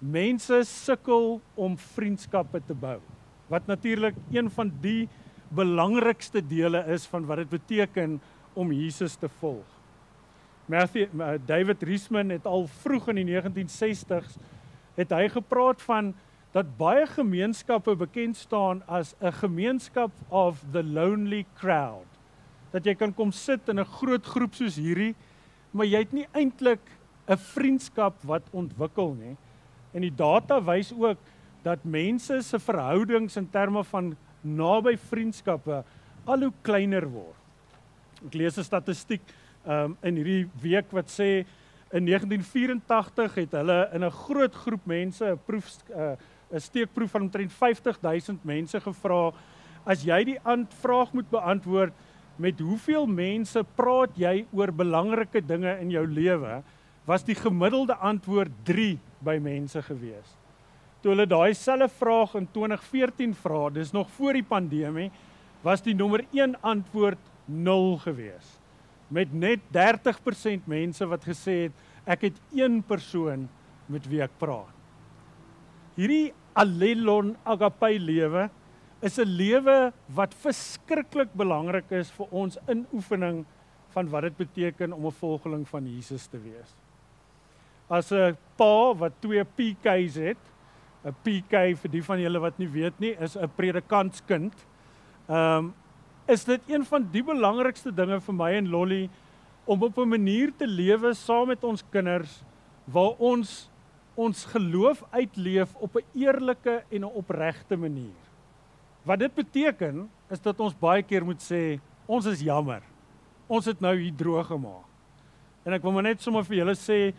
Mense 0.00 0.62
sukkel 0.68 1.36
om 1.54 1.76
vriendskappe 1.76 2.62
te 2.64 2.76
bou. 2.76 2.96
Wat 3.52 3.68
natuurlik 3.68 4.16
een 4.32 4.48
van 4.50 4.72
die 4.80 5.08
belangrikste 5.48 6.46
dele 6.46 6.84
is 6.92 7.06
van 7.06 7.26
wat 7.26 7.36
dit 7.36 7.48
beteken 7.48 8.20
om 8.54 8.72
Jesus 8.72 9.14
te 9.14 9.28
volg. 9.28 9.64
Matthew 10.66 11.12
uh, 11.14 11.38
David 11.46 11.82
Riesman 11.82 12.28
het 12.34 12.46
al 12.46 12.66
vroeg 12.66 13.08
in 13.08 13.20
die 13.20 13.28
1960s 13.28 14.38
het 14.96 15.12
hy 15.12 15.28
gepraat 15.28 15.82
van 15.84 16.14
dat 16.56 16.72
baie 16.78 17.04
gemeenskappe 17.06 17.94
bekend 18.00 18.36
staan 18.36 18.80
as 18.88 19.14
'n 19.20 19.32
gemeenskap 19.32 20.10
of 20.28 20.64
the 20.72 20.82
lonely 20.82 21.44
crowd. 21.54 22.08
Dat 22.72 22.84
jy 22.84 22.94
kan 22.94 23.14
kom 23.14 23.32
sit 23.32 23.68
in 23.68 23.78
'n 23.78 23.84
groot 23.84 24.26
groep 24.26 24.54
soos 24.54 24.76
hierdie, 24.76 25.14
maar 25.70 25.86
jy 25.86 25.98
het 25.98 26.12
nie 26.12 26.28
eintlik 26.32 26.80
'n 27.28 27.36
vriendskap 27.36 28.14
wat 28.22 28.42
ontwikkel 28.50 29.14
nie. 29.14 29.36
En 29.92 30.00
die 30.00 30.14
data 30.14 30.62
wys 30.62 30.92
ook 30.92 31.18
dat 31.62 31.84
mense 31.84 32.42
se 32.42 32.58
verhoudings 32.58 33.36
in 33.36 33.50
terme 33.50 33.84
van 33.84 34.16
naby 34.46 34.96
vriendskappe 35.10 35.82
al 36.26 36.46
hoe 36.46 36.52
kleiner 36.62 37.06
word. 37.10 37.36
Ek 38.26 38.34
lees 38.34 38.58
'n 38.58 38.64
statistiek 38.64 39.22
um, 39.66 39.96
in 40.02 40.16
hierdie 40.16 40.48
week 40.62 40.90
wat 40.90 41.10
sê 41.10 41.44
in 41.92 42.06
1984 42.06 43.34
het 43.34 43.52
hulle 43.52 43.90
in 43.92 44.04
'n 44.04 44.10
groot 44.10 44.54
groep 44.54 44.86
mense 44.86 45.24
'n 45.24 45.38
proef 45.46 45.66
'n 45.90 46.16
uh, 46.54 46.58
steekproef 46.58 47.10
van 47.10 47.22
omtrent 47.22 47.52
50000 47.52 48.44
mense 48.44 48.80
gevra 48.80 49.32
as 49.84 50.02
jy 50.02 50.24
die 50.24 50.38
vraag 50.80 51.12
moet 51.12 51.30
beantwoord 51.30 51.92
met 52.36 52.60
hoeveel 52.60 53.06
mense 53.06 53.64
praat 53.76 54.10
jy 54.16 54.46
oor 54.52 54.72
belangrike 54.72 55.40
dinge 55.40 55.78
in 55.80 55.90
jou 55.90 56.06
lewe 56.06 56.62
was 57.06 57.24
die 57.24 57.34
gemiddelde 57.34 57.94
antwoord 57.94 58.50
3 58.64 58.98
by 59.22 59.38
mense 59.38 59.82
gewees. 59.82 60.36
Toe 61.06 61.12
hulle 61.14 61.28
daai 61.30 61.54
selfe 61.54 62.00
vraag 62.00 62.32
in 62.34 62.48
2014 62.50 63.34
vra, 63.38 63.68
dis 63.70 63.92
nog 63.94 64.08
voor 64.16 64.34
die 64.34 64.42
pandemie, 64.42 65.12
was 65.62 65.84
die 65.84 65.92
nommer 65.94 66.24
1 66.34 66.56
antwoord 66.66 67.20
0 67.46 67.92
gewees. 68.02 68.48
Met 69.14 69.30
net 69.30 69.62
30% 69.70 70.66
mense 70.66 71.06
wat 71.06 71.28
gesê 71.28 71.54
het 71.68 72.10
ek 72.10 72.24
het 72.26 72.40
een 72.58 72.80
persoon 72.82 73.44
met 73.86 74.08
wie 74.10 74.18
ek 74.26 74.34
praat. 74.40 74.74
Hierdie 75.94 76.32
allelon 76.58 77.36
agape 77.46 77.92
lewe 78.02 78.48
is 78.98 79.20
'n 79.22 79.30
lewe 79.30 79.92
wat 80.10 80.34
verskriklik 80.34 81.30
belangrik 81.38 81.86
is 81.92 82.10
vir 82.18 82.26
ons 82.32 82.58
inoefening 82.66 83.44
van 83.94 84.10
wat 84.10 84.26
dit 84.26 84.36
beteken 84.42 84.92
om 84.92 85.06
'n 85.06 85.20
volgeling 85.22 85.68
van 85.68 85.86
Jesus 85.86 86.26
te 86.26 86.42
wees 86.42 86.74
as 87.88 88.10
'n 88.10 88.36
pa 88.56 88.94
wat 88.94 89.12
twee 89.20 89.44
PK's 89.44 90.14
het. 90.14 90.42
'n 91.06 91.14
PK 91.22 91.76
vir 91.78 91.90
die 91.90 92.02
van 92.02 92.20
julle 92.20 92.40
wat 92.42 92.58
nie 92.58 92.68
weet 92.68 92.98
nie, 92.98 93.14
is 93.20 93.36
'n 93.36 93.50
predikantskind. 93.56 94.54
Ehm 95.28 95.58
um, 95.58 95.74
is 96.26 96.44
dit 96.44 96.60
een 96.66 96.84
van 96.84 97.04
die 97.12 97.22
belangrikste 97.22 97.94
dinge 97.94 98.20
vir 98.20 98.34
my 98.34 98.50
en 98.58 98.68
Lolly 98.68 99.08
om 99.64 99.82
op 99.82 99.98
'n 99.98 100.08
manier 100.08 100.52
te 100.56 100.66
lewe 100.66 101.14
saam 101.14 101.48
met 101.48 101.64
ons 101.64 101.84
kinders 101.90 102.42
waar 102.84 103.14
ons 103.18 103.70
ons 104.14 104.44
geloof 104.44 105.04
uitleef 105.10 105.74
op 105.74 105.96
'n 105.96 106.04
eerlike 106.14 106.84
en 106.90 107.00
'n 107.00 107.14
opregte 107.14 107.76
manier. 107.76 108.18
Wat 109.02 109.18
dit 109.18 109.34
beteken 109.34 110.10
is 110.30 110.40
dat 110.40 110.60
ons 110.60 110.74
baie 110.74 111.02
keer 111.02 111.24
moet 111.24 111.42
sê 111.52 111.80
ons 112.06 112.26
is 112.26 112.40
jammer. 112.40 112.82
Ons 113.46 113.64
het 113.64 113.80
nou 113.80 113.96
hier 113.96 114.14
droog 114.16 114.46
gemaak. 114.46 114.86
En 115.64 115.72
ek 115.72 115.82
wil 115.82 115.92
maar 115.92 116.02
net 116.02 116.22
sommer 116.22 116.44
vir 116.44 116.56
julle 116.56 116.74
sê 116.74 117.14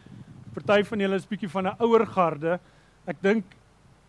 Party 0.54 0.84
van 0.84 1.00
julle 1.00 1.16
is 1.16 1.28
bietjie 1.28 1.50
van 1.50 1.68
'n 1.68 1.76
ouer 1.80 2.06
garde. 2.06 2.60
Ek 3.06 3.22
dink 3.22 3.46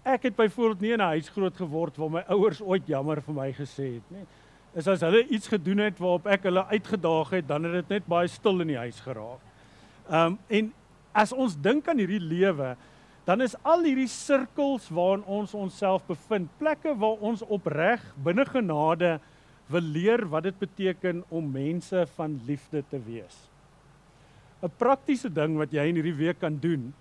ek 0.04 0.28
het 0.28 0.36
byvoorbeeld 0.36 0.80
nie 0.80 0.92
in 0.92 1.00
'n 1.00 1.12
huis 1.14 1.28
groot 1.28 1.56
geword 1.56 1.96
waar 1.96 2.10
my 2.10 2.24
ouers 2.28 2.60
ooit 2.60 2.86
jammer 2.86 3.20
vir 3.22 3.34
my 3.34 3.52
gesê 3.52 3.94
het 3.94 4.10
nie. 4.10 4.26
Is 4.74 4.88
as 4.88 5.00
hulle 5.00 5.26
iets 5.26 5.48
gedoen 5.48 5.78
het 5.78 5.98
waarop 5.98 6.26
ek 6.26 6.42
hulle 6.42 6.64
uitgedaag 6.66 7.30
het, 7.30 7.48
dan 7.48 7.64
het 7.64 7.72
dit 7.72 7.88
net 7.88 8.06
baie 8.06 8.28
stil 8.28 8.60
in 8.60 8.66
die 8.66 8.76
huis 8.76 9.00
geraak. 9.00 9.40
Um, 10.10 10.38
en 10.48 10.72
as 11.12 11.32
ons 11.32 11.56
dink 11.56 11.88
aan 11.88 11.98
hierdie 11.98 12.20
lewe, 12.20 12.76
dan 13.24 13.40
is 13.40 13.56
al 13.62 13.82
hierdie 13.84 14.08
sirkels 14.08 14.88
waarin 14.88 15.24
ons 15.24 15.54
onsself 15.54 16.06
bevind, 16.06 16.48
plekke 16.58 16.94
waar 16.96 17.20
ons 17.20 17.42
opreg 17.42 18.14
binne 18.24 18.44
genade 18.44 19.18
wil 19.68 19.84
leer 19.84 20.24
wat 20.28 20.42
dit 20.48 20.58
beteken 20.58 21.24
om 21.28 21.50
mense 21.52 22.06
van 22.16 22.40
liefde 22.46 22.84
te 22.90 22.98
wees. 23.04 23.48
'n 24.62 24.70
praktiese 24.78 25.30
ding 25.30 25.56
wat 25.56 25.70
jy 25.72 25.84
in 25.86 25.94
hierdie 26.00 26.16
week 26.18 26.40
kan 26.40 26.56
doen 26.58 26.94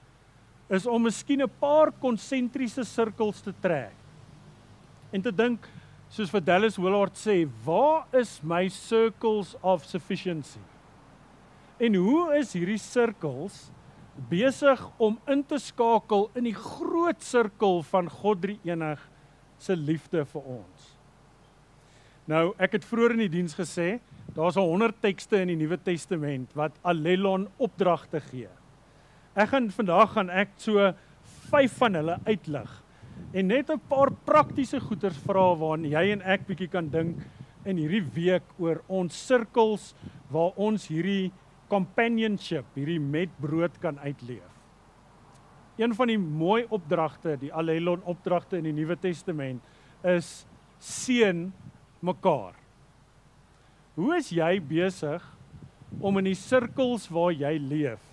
is 0.69 0.86
om 0.86 1.03
miskien 1.03 1.41
'n 1.41 1.51
paar 1.60 1.91
konsentriese 1.91 2.84
sirkels 2.84 3.41
te 3.41 3.53
trek. 3.62 3.95
En 5.12 5.21
te 5.21 5.32
dink 5.32 5.67
soos 6.10 6.32
wat 6.32 6.45
Dallas 6.45 6.77
Willard 6.77 7.15
sê, 7.15 7.47
waar 7.65 8.06
is 8.12 8.41
my 8.43 8.69
circles 8.69 9.56
of 9.62 9.86
sufficiency? 9.86 10.60
En 11.80 11.95
hoe 11.95 12.38
is 12.38 12.53
hierdie 12.53 12.77
sirkels 12.77 13.71
besig 14.30 14.89
om 14.97 15.19
in 15.27 15.43
te 15.43 15.60
skakel 15.60 16.30
in 16.36 16.43
die 16.43 16.56
groot 16.56 17.21
sirkel 17.23 17.84
van 17.84 18.10
God 18.10 18.41
drie 18.41 18.60
enig 18.63 18.99
se 19.58 19.75
liefde 19.75 20.25
vir 20.25 20.41
ons? 20.41 20.97
Nou, 22.25 22.53
ek 22.58 22.71
het 22.71 22.86
vroeër 22.86 23.12
in 23.12 23.17
die 23.17 23.30
diens 23.30 23.56
gesê, 23.56 23.99
Daar's 24.38 24.56
100 24.56 24.99
tekste 25.01 25.39
in 25.41 25.49
die 25.49 25.58
Nuwe 25.58 25.80
Testament 25.82 26.51
wat 26.58 26.75
allelon 26.86 27.47
opdragte 27.58 28.19
gee. 28.21 28.49
Ek 29.38 29.52
gaan 29.52 29.67
vandag 29.69 30.15
gaan 30.15 30.32
ek 30.34 30.56
so 30.58 30.82
5 31.52 31.73
van 31.78 31.97
hulle 32.00 32.15
uitlig. 32.26 32.84
en 33.34 33.47
net 33.47 33.69
'n 33.69 33.82
paar 33.89 34.12
praktiese 34.12 34.80
goeters 34.80 35.17
vra 35.17 35.56
waarna 35.56 35.88
jy 35.88 36.12
en 36.12 36.21
ek 36.21 36.47
bietjie 36.47 36.69
kan 36.69 36.89
dink 36.89 37.17
in 37.65 37.78
hierdie 37.78 38.06
week 38.13 38.43
oor 38.60 38.82
ons 38.88 39.28
sirkels 39.28 39.93
waar 40.32 40.54
ons 40.56 40.88
hierdie 40.88 41.32
companionship, 41.67 42.65
hierdie 42.76 43.00
met 43.00 43.30
brood 43.41 43.80
kan 43.80 44.00
uitleef. 44.00 44.54
Een 45.78 45.93
van 45.93 46.08
die 46.08 46.17
mooi 46.17 46.65
opdragte, 46.69 47.38
die 47.38 47.54
Allelon 47.54 48.02
opdragte 48.06 48.58
in 48.58 48.63
die 48.63 48.73
Nuwe 48.73 48.95
Testament 48.95 49.62
is 50.04 50.45
seën 50.80 51.52
mekaar. 52.02 52.54
Hoe 53.95 54.15
is 54.17 54.30
jy 54.30 54.60
besig 54.60 55.38
om 56.00 56.17
in 56.17 56.23
die 56.23 56.36
sirkels 56.36 57.10
waar 57.10 57.32
jy 57.32 57.58
leef 57.58 58.06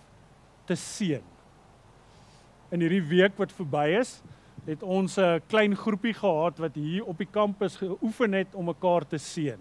te 0.64 0.74
seën? 0.74 1.22
In 2.70 2.80
hierdie 2.80 3.04
week 3.08 3.36
wat 3.36 3.52
verby 3.52 3.98
is, 4.00 4.22
het 4.64 4.82
ons 4.82 5.18
'n 5.18 5.42
klein 5.48 5.76
groepie 5.76 6.14
gehad 6.14 6.58
wat 6.58 6.74
hier 6.74 7.04
op 7.04 7.18
die 7.18 7.30
kampus 7.30 7.76
geoefen 7.76 8.32
het 8.32 8.54
om 8.54 8.64
mekaar 8.64 9.06
te 9.06 9.18
seën. 9.18 9.60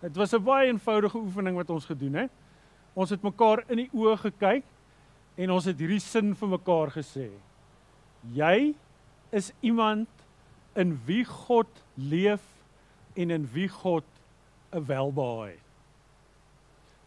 Dit 0.00 0.16
was 0.16 0.34
'n 0.34 0.42
baie 0.42 0.68
eenvoudige 0.68 1.18
oefening 1.18 1.56
wat 1.56 1.70
ons 1.70 1.84
gedoen 1.84 2.14
het. 2.14 2.30
Ons 2.94 3.10
het 3.10 3.22
mekaar 3.22 3.64
in 3.68 3.76
die 3.76 3.90
oë 3.92 4.16
gekyk 4.16 4.64
en 5.36 5.50
ons 5.50 5.64
het 5.64 5.78
hierdie 5.78 6.00
sin 6.00 6.34
vir 6.34 6.48
mekaar 6.48 6.90
gesê. 6.90 7.30
Jy 8.32 8.74
is 9.30 9.52
iemand 9.60 10.08
in 10.74 11.00
wie 11.06 11.24
God 11.24 11.66
leef 11.94 12.42
en 13.14 13.30
in 13.30 13.48
wie 13.52 13.68
God 13.68 14.04
'n 14.72 14.84
welbehae 14.86 15.50
het. 15.50 15.60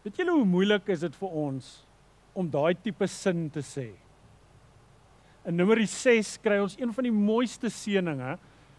Weet 0.02 0.16
julle 0.16 0.32
hoe 0.32 0.44
moeilik 0.44 0.88
is 0.88 1.00
dit 1.00 1.16
vir 1.16 1.28
ons 1.28 1.86
om 2.38 2.46
daai 2.50 2.76
tipe 2.78 3.08
sin 3.10 3.48
te 3.50 3.64
sê? 3.66 3.88
In 5.48 5.56
Numeri 5.58 5.86
6 5.90 6.36
kry 6.44 6.60
ons 6.62 6.76
een 6.78 6.92
van 6.94 7.08
die 7.08 7.14
mooiste 7.14 7.70
seëninge 7.72 8.36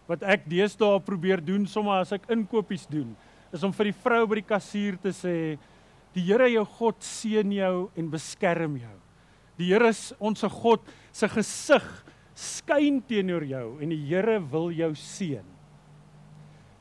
wat 0.09 0.23
ek 0.25 0.47
deesdae 0.49 1.01
probeer 1.05 1.41
doen 1.43 1.67
sommer 1.69 2.01
as 2.03 2.13
ek 2.15 2.27
inkopies 2.33 2.87
doen, 2.89 3.11
is 3.53 3.65
om 3.65 3.73
vir 3.75 3.89
die 3.89 3.99
vrou 4.03 4.23
by 4.29 4.39
die 4.39 4.49
kassier 4.49 4.97
te 5.01 5.13
sê 5.15 5.35
die 6.15 6.25
Here 6.25 6.47
jou 6.49 6.65
God 6.79 7.03
seën 7.05 7.51
jou 7.53 7.73
en 7.97 8.09
beskerm 8.09 8.79
jou. 8.81 8.95
Die 9.59 9.69
Here 9.69 9.91
is 9.91 10.09
ons 10.17 10.41
God 10.41 10.85
se 11.13 11.29
gesig 11.29 11.85
skyn 12.39 13.01
teenoor 13.05 13.45
jou 13.45 13.65
en 13.83 13.93
die 13.93 14.01
Here 14.09 14.39
wil 14.51 14.71
jou 14.73 14.91
seën. 14.97 15.45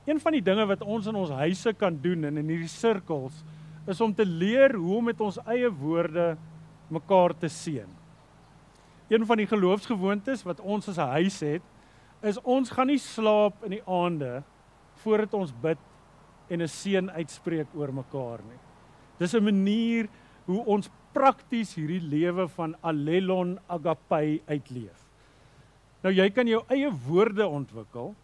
Een 0.08 0.20
van 0.22 0.36
die 0.38 0.44
dinge 0.44 0.64
wat 0.70 0.84
ons 0.86 1.08
in 1.10 1.16
ons 1.20 1.34
huise 1.42 1.74
kan 1.76 1.96
doen 2.00 2.30
en 2.30 2.40
in 2.40 2.52
hierdie 2.54 2.70
sirkels 2.72 3.42
is 3.88 4.00
om 4.04 4.12
te 4.14 4.24
leer 4.24 4.76
hoe 4.76 4.96
om 5.00 5.08
met 5.10 5.20
ons 5.24 5.40
eie 5.48 5.68
woorde 5.68 6.30
mekaar 6.88 7.36
te 7.38 7.48
seën 7.48 7.98
een 9.08 9.24
van 9.26 9.40
die 9.40 9.48
geloofsgewoontes 9.48 10.44
wat 10.44 10.60
ons 10.60 10.88
as 10.88 10.98
'n 10.98 11.12
huis 11.16 11.40
het, 11.40 11.62
is 12.22 12.40
ons 12.42 12.70
gaan 12.70 12.86
nie 12.86 12.98
slaap 12.98 13.64
in 13.64 13.70
die 13.70 13.86
aande 13.86 14.42
voordat 14.94 15.34
ons 15.34 15.52
bid 15.52 15.78
en 16.48 16.62
'n 16.62 16.68
seën 16.68 17.10
uitspreek 17.10 17.66
oor 17.74 17.92
mekaar 17.92 18.38
nie. 18.44 18.60
Dis 19.18 19.34
'n 19.34 19.44
manier 19.44 20.08
hoe 20.44 20.64
ons 20.64 20.90
prakties 21.12 21.74
hierdie 21.74 22.00
lewe 22.00 22.48
van 22.48 22.76
allelon 22.80 23.58
agape 23.66 24.40
uitleef. 24.46 25.08
Nou 26.02 26.12
jy 26.14 26.30
kan 26.30 26.46
jou 26.46 26.64
eie 26.68 26.90
woorde 27.08 27.46
ontwikkel, 27.46 28.14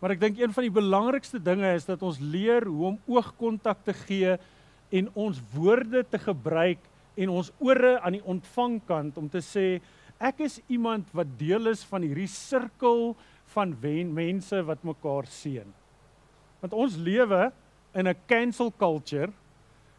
maar 0.00 0.10
ek 0.10 0.20
dink 0.20 0.38
een 0.38 0.52
van 0.52 0.62
die 0.62 0.80
belangrikste 0.82 1.42
dinge 1.42 1.74
is 1.74 1.84
dat 1.84 2.02
ons 2.02 2.18
leer 2.18 2.66
hoe 2.66 2.86
om 2.86 3.00
oogkontak 3.06 3.84
te 3.84 3.92
gee 3.92 4.38
en 4.90 5.08
ons 5.14 5.40
woorde 5.52 6.04
te 6.08 6.18
gebruik 6.18 6.78
en 7.16 7.28
ons 7.28 7.52
ore 7.58 8.00
aan 8.00 8.12
die 8.12 8.24
ontvangkant 8.24 9.18
om 9.18 9.28
te 9.28 9.42
sê 9.44 9.80
Ek 10.22 10.44
is 10.46 10.60
iemand 10.70 11.08
wat 11.12 11.32
deel 11.38 11.72
is 11.72 11.82
van 11.90 12.04
hierdie 12.06 12.30
sirkel 12.30 13.14
van 13.54 13.74
wen, 13.82 14.12
mense 14.14 14.60
wat 14.66 14.84
mekaar 14.86 15.26
seën. 15.26 15.66
Want 16.62 16.72
ons 16.72 16.96
lewe 16.96 17.50
in 17.94 18.08
'n 18.08 18.16
cancel 18.26 18.70
culture 18.70 19.32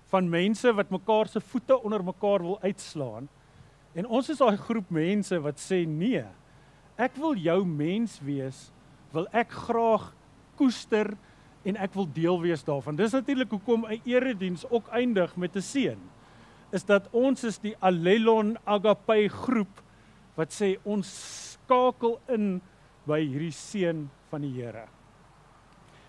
van 0.10 0.30
mense 0.30 0.74
wat 0.74 0.90
mekaar 0.90 1.28
se 1.28 1.40
voete 1.40 1.84
onder 1.84 2.04
mekaar 2.04 2.42
wil 2.42 2.60
uitslaan. 2.62 3.28
En 3.94 4.06
ons 4.08 4.30
is 4.30 4.38
daai 4.38 4.58
groep 4.58 4.90
mense 4.90 5.40
wat 5.40 5.58
sê 5.60 5.86
nee. 5.88 6.24
Ek 6.98 7.16
wil 7.16 7.36
jou 7.36 7.66
mens 7.66 8.20
wees, 8.20 8.72
wil 9.12 9.28
ek 9.32 9.52
graag 9.52 10.14
koester 10.56 11.18
en 11.64 11.76
ek 11.76 11.94
wil 11.94 12.08
deel 12.14 12.42
wees 12.42 12.64
daarvan. 12.64 12.96
Dis 12.96 13.12
natuurlik 13.12 13.50
hoekom 13.50 13.86
'n 13.86 14.02
erediens 14.06 14.66
ook 14.70 14.88
eindig 14.88 15.36
met 15.38 15.56
'n 15.56 15.62
seën. 15.62 16.15
Is 16.76 16.84
dat 16.84 17.08
ons 17.16 17.44
is 17.48 17.58
die 17.64 17.76
Allelon 17.80 18.58
Agape 18.68 19.30
groep 19.32 19.82
wat 20.36 20.52
sê 20.52 20.76
ons 20.84 21.08
skakel 21.56 22.18
in 22.36 22.58
by 23.08 23.22
hierdie 23.24 23.54
seën 23.56 24.06
van 24.32 24.44
die 24.44 24.52
Here. 24.58 24.86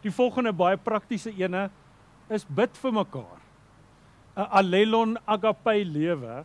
Die 0.03 0.13
volgende 0.15 0.53
baie 0.57 0.79
praktiese 0.79 1.33
ene 1.39 1.69
is 2.33 2.47
bid 2.47 2.75
vir 2.83 2.95
mekaar. 2.95 3.41
'n 4.37 4.49
Allelon 4.61 5.17
agape 5.27 5.85
lewe 5.85 6.45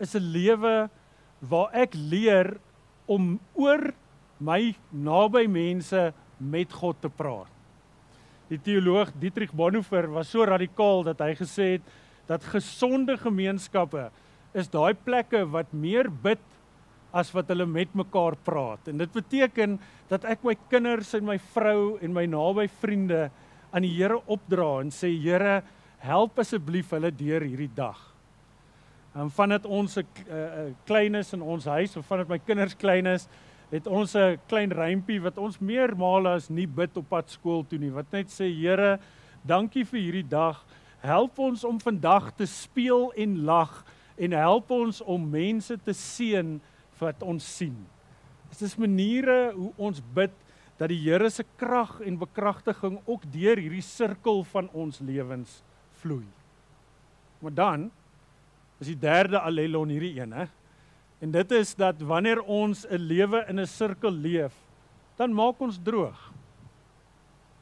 is 0.00 0.14
'n 0.16 0.32
lewe 0.34 0.90
waar 1.40 1.70
ek 1.72 1.94
leer 1.94 2.56
om 3.06 3.38
oor 3.54 3.94
my 4.40 4.74
naby 4.90 5.46
mense 5.46 6.12
met 6.38 6.72
God 6.72 7.00
te 7.00 7.08
praat. 7.08 7.50
Die 8.48 8.58
teoloog 8.58 9.12
Dietrich 9.20 9.52
Bonhoeffer 9.52 10.10
was 10.10 10.28
so 10.28 10.44
radikaal 10.44 11.04
dat 11.04 11.18
hy 11.20 11.34
gesê 11.34 11.78
het 11.78 11.82
dat 12.26 12.44
gesonde 12.44 13.16
gemeenskappe 13.20 14.10
is 14.54 14.70
daai 14.70 14.94
plekke 14.94 15.44
wat 15.50 15.72
meer 15.72 16.08
bid 16.08 16.42
as 17.14 17.30
wat 17.34 17.50
hulle 17.52 17.66
met 17.66 17.92
mekaar 17.94 18.34
praat. 18.46 18.88
En 18.90 18.98
dit 18.98 19.12
beteken 19.12 19.78
dat 20.10 20.24
ek 20.26 20.42
my 20.46 20.56
kinders 20.70 21.14
en 21.14 21.26
my 21.28 21.38
vrou 21.54 21.96
en 22.02 22.14
my 22.14 22.26
naby 22.26 22.66
vriende 22.80 23.28
aan 23.74 23.86
die 23.86 23.94
Here 23.94 24.18
opdra 24.30 24.80
en 24.82 24.90
sê 24.94 25.12
Here, 25.22 25.62
help 26.04 26.38
asseblief 26.42 26.92
hulle 26.94 27.10
deur 27.14 27.46
hierdie 27.46 27.70
dag. 27.74 27.98
En 29.14 29.30
vandat 29.30 29.66
ons 29.66 29.96
'n 29.96 30.06
uh, 30.28 30.74
klein 30.86 31.14
is 31.14 31.32
in 31.32 31.42
ons 31.42 31.64
huis 31.64 31.96
of 31.96 32.06
vandat 32.06 32.28
my 32.28 32.38
kinders 32.38 32.74
klein 32.74 33.06
is, 33.06 33.28
het 33.70 33.86
ons 33.86 34.14
'n 34.14 34.38
klein 34.48 34.70
rympie 34.70 35.20
wat 35.22 35.38
ons 35.38 35.58
meer 35.60 35.96
male 35.96 36.28
as 36.28 36.50
nie 36.50 36.66
bid 36.66 36.96
op 36.96 37.08
pad 37.08 37.30
skool 37.30 37.64
toe 37.64 37.78
nie. 37.78 37.90
Wat 37.90 38.10
net 38.12 38.26
sê 38.26 38.50
Here, 38.50 38.98
dankie 39.46 39.84
vir 39.84 40.00
hierdie 40.00 40.28
dag. 40.28 40.64
Help 41.04 41.38
ons 41.38 41.64
om 41.68 41.76
vandag 41.82 42.30
te 42.32 42.46
speel 42.48 43.10
en 43.20 43.42
lag 43.44 43.82
en 44.16 44.32
help 44.32 44.70
ons 44.72 45.02
om 45.04 45.26
mense 45.28 45.76
te 45.84 45.92
seën 45.92 46.54
wat 47.00 47.24
ons 47.26 47.44
sien. 47.56 47.74
Dit 48.54 48.62
is 48.64 48.78
maniere 48.80 49.52
hoe 49.52 49.72
ons 49.76 50.00
bid 50.16 50.32
dat 50.78 50.88
die 50.88 51.02
Here 51.02 51.28
se 51.30 51.44
krag 51.60 51.98
en 52.00 52.16
bekragtiging 52.22 52.96
ook 53.04 53.26
deur 53.34 53.60
hierdie 53.60 53.84
sirkel 53.84 54.40
van 54.48 54.70
ons 54.72 55.02
lewens 55.04 55.60
vloei. 56.00 56.24
Maar 57.44 57.54
dan 57.54 57.86
is 58.80 58.88
die 58.88 58.98
derde 58.98 59.42
allelon 59.44 59.92
hierdie 59.92 60.16
een, 60.16 60.32
hè? 60.32 60.48
En 61.20 61.32
dit 61.34 61.52
is 61.56 61.74
dat 61.76 62.00
wanneer 62.00 62.40
ons 62.42 62.86
'n 62.88 62.96
lewe 62.96 63.44
in 63.48 63.60
'n 63.60 63.66
sirkel 63.66 64.10
leef, 64.10 64.54
dan 65.16 65.34
maak 65.34 65.60
ons 65.60 65.78
droog. 65.78 66.32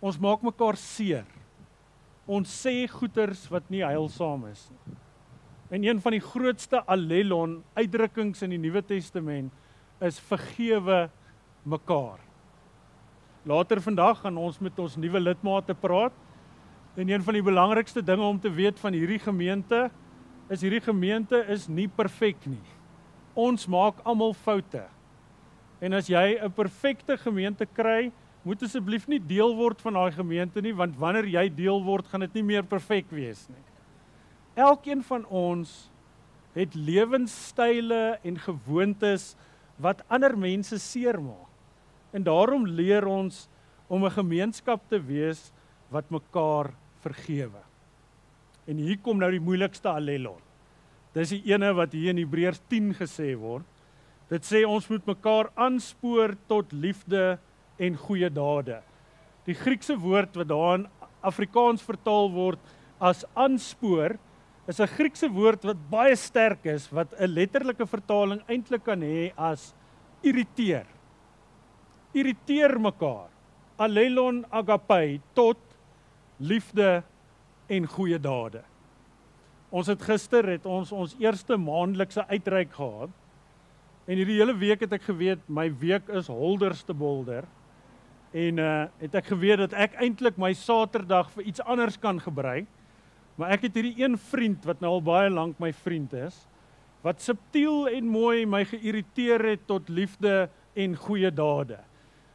Ons 0.01 0.19
maak 0.19 0.43
mekaar 0.43 0.77
seer. 0.77 1.27
Ons 2.27 2.51
sê 2.63 2.87
goeters 2.87 3.49
wat 3.51 3.67
nie 3.71 3.83
heilsaam 3.83 4.47
is 4.51 4.69
nie. 4.71 4.97
En 5.73 5.85
een 5.85 6.01
van 6.05 6.13
die 6.13 6.23
grootste 6.23 6.83
allelon 6.85 7.63
uitdrukkings 7.75 8.43
in 8.45 8.53
die 8.53 8.61
Nuwe 8.61 8.83
Testament 8.85 9.53
is 10.05 10.21
vergewe 10.21 11.07
mekaar. 11.65 12.21
Later 13.49 13.81
vandag 13.83 14.21
gaan 14.23 14.37
ons 14.39 14.61
met 14.63 14.79
ons 14.79 14.97
nuwe 15.01 15.21
lidmate 15.21 15.75
praat. 15.75 16.15
En 16.95 17.09
een 17.09 17.23
van 17.25 17.35
die 17.35 17.43
belangrikste 17.43 18.03
dinge 18.05 18.23
om 18.23 18.39
te 18.41 18.53
weet 18.53 18.79
van 18.79 18.93
hierdie 18.93 19.19
gemeente 19.19 19.89
is 20.53 20.61
hierdie 20.61 20.83
gemeente 20.85 21.41
is 21.49 21.67
nie 21.69 21.89
perfek 21.89 22.45
nie. 22.47 22.63
Ons 23.35 23.67
maak 23.67 24.03
almal 24.05 24.35
foute. 24.37 24.85
En 25.81 25.97
as 25.97 26.07
jy 26.07 26.39
'n 26.39 26.53
perfekte 26.53 27.17
gemeente 27.17 27.67
kry, 27.67 28.13
moet 28.43 28.63
asseblief 28.63 29.07
nie 29.09 29.21
deel 29.21 29.55
word 29.57 29.81
van 29.85 29.95
daai 29.95 30.13
gemeente 30.15 30.63
nie, 30.63 30.75
want 30.75 30.97
wanneer 30.99 31.29
jy 31.31 31.47
deel 31.55 31.83
word, 31.85 32.09
gaan 32.11 32.25
dit 32.27 32.41
nie 32.41 32.47
meer 32.55 32.67
perfek 32.67 33.11
wees 33.15 33.47
nie. 33.49 33.65
Elkeen 34.59 35.03
van 35.07 35.25
ons 35.31 35.89
het 36.57 36.75
lewenstyle 36.77 38.19
en 38.23 38.39
gewoontes 38.39 39.33
wat 39.81 40.03
ander 40.13 40.35
mense 40.37 40.79
seermaak. 40.79 41.49
En 42.13 42.25
daarom 42.27 42.67
leer 42.69 43.07
ons 43.09 43.49
om 43.89 44.05
'n 44.05 44.11
gemeenskap 44.11 44.81
te 44.89 45.01
wees 45.01 45.53
wat 45.91 46.11
mekaar 46.11 46.75
vergewe. 47.01 47.63
En 48.67 48.77
hier 48.77 48.99
kom 48.99 49.19
nou 49.19 49.31
die 49.31 49.41
moeilikste 49.41 49.89
allelon. 49.89 50.41
Dis 51.13 51.29
die 51.29 51.43
ene 51.53 51.73
wat 51.75 51.93
hier 51.93 52.11
in 52.11 52.19
Hebreërs 52.19 52.61
10 52.69 52.95
gesê 52.95 53.35
word. 53.37 53.65
Dit 54.29 54.45
sê 54.45 54.63
ons 54.65 54.89
moet 54.89 55.07
mekaar 55.07 55.51
aanspoor 55.55 56.37
tot 56.49 56.73
liefde 56.73 57.39
en 57.83 57.99
goeie 57.99 58.31
dade. 58.31 58.79
Die 59.47 59.57
Griekse 59.59 59.97
woord 59.99 60.37
wat 60.39 60.51
daar 60.51 60.75
in 60.79 60.87
Afrikaans 61.23 61.83
vertaal 61.83 62.31
word 62.35 62.73
as 63.03 63.25
aanspoor 63.35 64.17
is 64.71 64.81
'n 64.81 64.87
Griekse 64.87 65.29
woord 65.29 65.65
wat 65.65 65.91
baie 65.91 66.17
sterk 66.17 66.67
is 66.67 66.89
wat 66.93 67.13
'n 67.19 67.27
letterlike 67.27 67.87
vertaling 67.87 68.41
eintlik 68.49 68.85
kan 68.85 69.01
hê 69.01 69.33
as 69.37 69.75
irriteer. 70.23 70.87
irriteer 72.15 72.79
mekaar. 72.81 73.31
Allelon 73.79 74.45
agape 74.51 75.21
tot 75.35 75.59
liefde 76.39 77.03
en 77.69 77.87
goeie 77.87 78.19
dade. 78.19 78.63
Ons 79.71 79.87
het 79.87 80.03
gister 80.03 80.45
het 80.45 80.67
ons 80.67 80.93
ons 80.93 81.17
eerste 81.19 81.57
maandelikse 81.57 82.27
uitreik 82.29 82.73
gehad. 82.73 83.11
En 84.07 84.17
hierdie 84.17 84.39
hele 84.39 84.55
week 84.55 84.81
het 84.81 84.93
ek 84.93 85.03
geweet 85.03 85.41
my 85.49 85.71
week 85.81 86.09
is 86.09 86.29
holderste 86.29 86.93
bolder. 86.93 87.47
En 88.33 88.59
uh 88.59 88.85
het 88.99 89.15
ek 89.15 89.29
geweet 89.29 89.61
dat 89.61 89.75
ek 89.77 89.99
eintlik 90.01 90.39
my 90.41 90.55
Saterdag 90.57 91.29
vir 91.35 91.45
iets 91.45 91.61
anders 91.61 91.99
kan 92.01 92.21
gebruik. 92.21 92.67
Maar 93.37 93.53
ek 93.57 93.69
het 93.69 93.77
hierdie 93.77 94.01
een 94.01 94.17
vriend 94.19 94.65
wat 94.65 94.81
nou 94.81 94.97
al 94.97 95.05
baie 95.05 95.31
lank 95.31 95.61
my 95.61 95.73
vriend 95.73 96.13
is, 96.17 96.37
wat 97.05 97.21
subtiel 97.21 97.89
en 97.89 98.09
mooi 98.09 98.47
my 98.47 98.63
geïrriteer 98.69 99.45
het 99.53 99.67
tot 99.67 99.89
liefde 99.89 100.49
en 100.77 100.97
goeie 100.97 101.31
dade. 101.33 101.79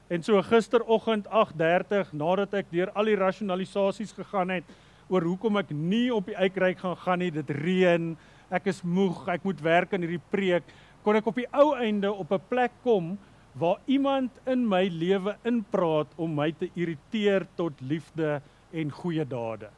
En 0.07 0.23
so 0.23 0.41
gisteroggend 0.41 1.27
8:30 1.27 2.13
nadat 2.13 2.53
ek 2.53 2.69
deur 2.71 2.91
al 2.93 3.09
die 3.09 3.17
rasionalisasies 3.17 4.13
gegaan 4.13 4.49
het 4.49 4.69
oor 5.09 5.23
hoekom 5.23 5.57
ek 5.57 5.71
nie 5.71 6.13
op 6.13 6.25
die 6.25 6.37
uitreik 6.37 6.79
gaan 6.79 6.97
gaan 6.97 7.19
nie, 7.19 7.31
dit 7.31 7.49
reën, 7.49 8.17
ek 8.51 8.67
is 8.67 8.81
moeg, 8.83 9.27
ek 9.27 9.43
moet 9.43 9.61
werk 9.61 9.93
aan 9.93 10.03
hierdie 10.03 10.23
preek, 10.31 10.63
kon 11.03 11.15
ek 11.15 11.27
op 11.27 11.35
die 11.35 11.47
ou 11.51 11.73
einde 11.75 12.11
op 12.11 12.31
'n 12.31 12.47
plek 12.49 12.71
kom 12.83 13.17
waar 13.57 13.79
iemand 13.85 14.31
in 14.45 14.67
my 14.69 14.85
lewe 14.93 15.35
inpraat 15.47 16.11
om 16.15 16.35
my 16.37 16.51
te 16.53 16.69
irriteer 16.77 17.47
tot 17.57 17.73
liefde 17.81 18.39
en 18.73 18.91
goeie 18.93 19.25
dade. 19.25 19.69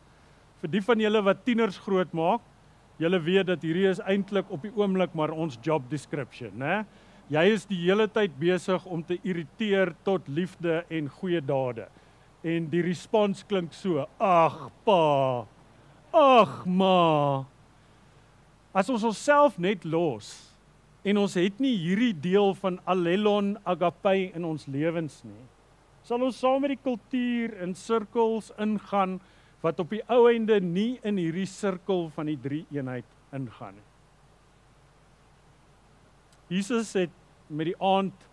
Vir 0.60 0.74
die 0.74 0.82
van 0.84 1.00
julle 1.00 1.22
wat 1.24 1.46
tieners 1.48 1.78
grootmaak, 1.86 2.44
julle 3.00 3.20
weet 3.24 3.48
dat 3.48 3.63
hierdie 3.63 3.88
is 3.88 4.02
eintlik 4.04 4.50
op 4.52 4.65
die 4.68 4.74
oomblik 4.76 5.15
maar 5.15 5.32
ons 5.32 5.56
job 5.63 5.86
description, 5.92 6.52
né? 6.60 6.84
Jy 7.30 7.46
is 7.54 7.63
die 7.70 7.78
hele 7.84 8.10
tyd 8.10 8.34
besig 8.42 8.84
om 8.89 9.04
te 9.06 9.20
irriteer 9.22 9.94
tot 10.04 10.28
liefde 10.28 10.82
en 10.89 11.08
goeie 11.20 11.39
dade. 11.46 11.86
En 12.44 12.65
die 12.72 12.82
respons 12.82 13.44
klink 13.46 13.74
so: 13.74 14.08
"Ag, 14.18 14.72
pa. 14.84 15.46
Ag, 16.12 16.65
ma." 16.65 17.46
As 18.74 18.89
ons 18.89 19.04
onsself 19.04 19.60
net 19.60 19.86
los 19.86 20.49
en 21.04 21.18
ons 21.22 21.36
het 21.40 21.60
nie 21.64 21.76
hierdie 21.80 22.14
deel 22.14 22.54
van 22.60 22.80
allelon 22.90 23.54
agape 23.64 24.16
in 24.36 24.46
ons 24.46 24.68
lewens 24.68 25.22
nie, 25.24 25.46
sal 26.04 26.24
ons 26.26 26.40
saam 26.40 26.62
met 26.64 26.76
die 26.76 26.84
kultuur 26.84 27.56
in 27.64 27.76
sirkels 27.78 28.52
ingaan 28.60 29.20
wat 29.64 29.80
op 29.84 29.92
die 29.92 30.04
ou 30.12 30.26
einde 30.32 30.60
nie 30.64 31.00
in 31.04 31.20
hierdie 31.20 31.48
sirkel 31.50 32.08
van 32.16 32.32
die 32.32 32.40
drie 32.40 32.66
eenheid 32.72 33.08
ingaan 33.36 33.76
nie. 33.76 33.88
Jesus 36.50 36.96
het 36.98 37.14
met 37.48 37.70
die 37.70 37.78
aand 37.78 38.26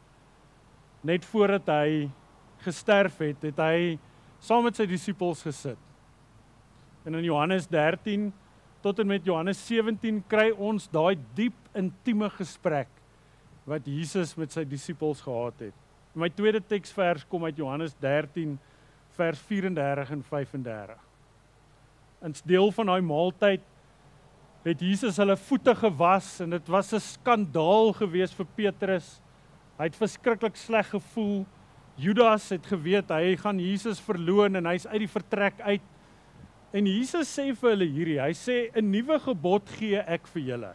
net 1.06 1.24
voordat 1.28 1.68
hy 1.68 2.06
gesterf 2.64 3.18
het, 3.20 3.42
het 3.44 3.58
hy 3.60 3.98
saam 4.42 4.64
met 4.66 4.78
sy 4.78 4.86
disippels 4.88 5.42
gesit. 5.44 5.80
En 7.06 7.14
in 7.18 7.26
Johannes 7.28 7.68
13 7.70 8.30
tot 8.82 9.02
en 9.02 9.10
met 9.10 9.24
Johannes 9.26 9.60
17 9.66 10.22
kry 10.30 10.48
ons 10.52 10.88
daai 10.92 11.18
diep 11.36 11.65
intieme 11.76 12.30
gesprek 12.30 12.88
wat 13.66 13.86
Jesus 13.86 14.36
met 14.36 14.52
sy 14.52 14.64
disippels 14.64 15.20
gehad 15.20 15.68
het. 15.68 15.74
My 16.14 16.28
tweede 16.28 16.60
teksvers 16.60 17.26
kom 17.28 17.44
uit 17.44 17.56
Johannes 17.56 17.94
13 18.00 18.58
vers 19.16 19.40
34 19.48 20.10
en 20.10 20.22
35 20.22 21.06
in 22.26 22.34
deel 22.44 22.70
van 22.72 22.90
daai 22.90 23.02
maaltyd 23.04 23.64
het 24.66 24.80
Jesus 24.82 25.18
hulle 25.20 25.36
voete 25.38 25.76
gewas 25.78 26.40
en 26.42 26.56
dit 26.56 26.68
was 26.68 26.92
'n 26.92 27.00
skandaal 27.00 27.92
geweest 27.92 28.34
vir 28.34 28.46
Petrus. 28.56 29.20
Hy 29.78 29.84
het 29.84 29.96
verskriklik 29.96 30.56
sleg 30.56 30.88
gevoel. 30.90 31.46
Judas 31.96 32.48
het 32.50 32.66
geweet 32.66 33.08
hy 33.08 33.36
gaan 33.36 33.58
Jesus 33.60 34.00
verloon 34.00 34.56
en 34.56 34.66
hy's 34.66 34.86
uit 34.86 34.98
die 34.98 35.08
vertrek 35.08 35.60
uit. 35.60 35.82
En 36.72 36.86
Jesus 36.86 37.38
sê 37.38 37.54
vir 37.54 37.70
hulle 37.70 37.86
hierdie, 37.86 38.20
hy 38.20 38.32
sê 38.32 38.70
'n 38.74 38.90
nuwe 38.90 39.18
gebod 39.18 39.68
gee 39.68 39.98
ek 39.98 40.26
vir 40.26 40.42
julle. 40.42 40.74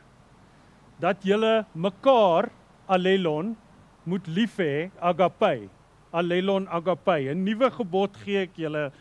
Dat 1.02 1.24
julle 1.26 1.66
mekaar 1.74 2.52
allelon 2.86 3.56
moet 4.06 4.28
lief 4.28 4.58
hê, 4.62 4.92
agape. 5.00 5.70
Allelon 6.14 6.68
agape. 6.68 7.32
'n 7.32 7.44
Nuwe 7.46 7.70
gebod 7.72 8.18
gee 8.24 8.46
ek 8.46 8.58
julle 8.58 8.92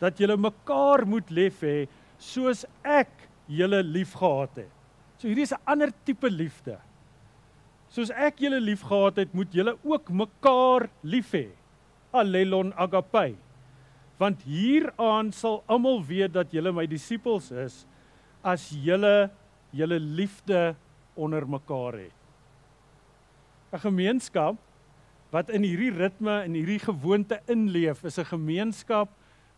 dat 0.00 0.16
julle 0.16 0.36
mekaar 0.36 1.04
moet 1.06 1.30
lief 1.30 1.60
hê 1.60 1.88
soos 2.18 2.64
ek 2.84 3.10
julle 3.48 3.82
liefgehad 3.84 4.62
het. 4.62 4.70
So 5.18 5.28
hierdie 5.28 5.44
is 5.48 5.52
'n 5.52 5.60
ander 5.66 5.92
tipe 6.04 6.30
liefde. 6.30 6.78
Soos 7.90 8.10
ek 8.10 8.40
julle 8.40 8.60
liefgehad 8.60 9.16
het, 9.16 9.34
moet 9.34 9.52
julle 9.52 9.76
ook 9.82 10.10
mekaar 10.10 10.88
lief 11.02 11.32
hê. 11.34 11.48
Allelon 12.12 12.72
agape. 12.76 13.36
Want 14.18 14.42
hieraan 14.42 15.32
sal 15.32 15.62
almal 15.66 16.04
weet 16.04 16.32
dat 16.32 16.52
julle 16.52 16.72
my 16.72 16.86
disippels 16.86 17.50
is 17.50 17.86
as 18.42 18.70
julle 18.70 19.30
julle 19.72 19.98
liefde 19.98 20.76
onder 21.20 21.46
mekaar 21.48 22.00
het. 22.00 22.16
'n 23.72 23.78
Gemeenskap 23.78 24.56
wat 25.30 25.50
in 25.54 25.62
hierdie 25.62 25.92
ritme 25.94 26.40
en 26.42 26.54
hierdie 26.58 26.80
gewoonte 26.82 27.40
inleef, 27.46 28.02
is 28.04 28.18
'n 28.18 28.24
gemeenskap 28.24 29.08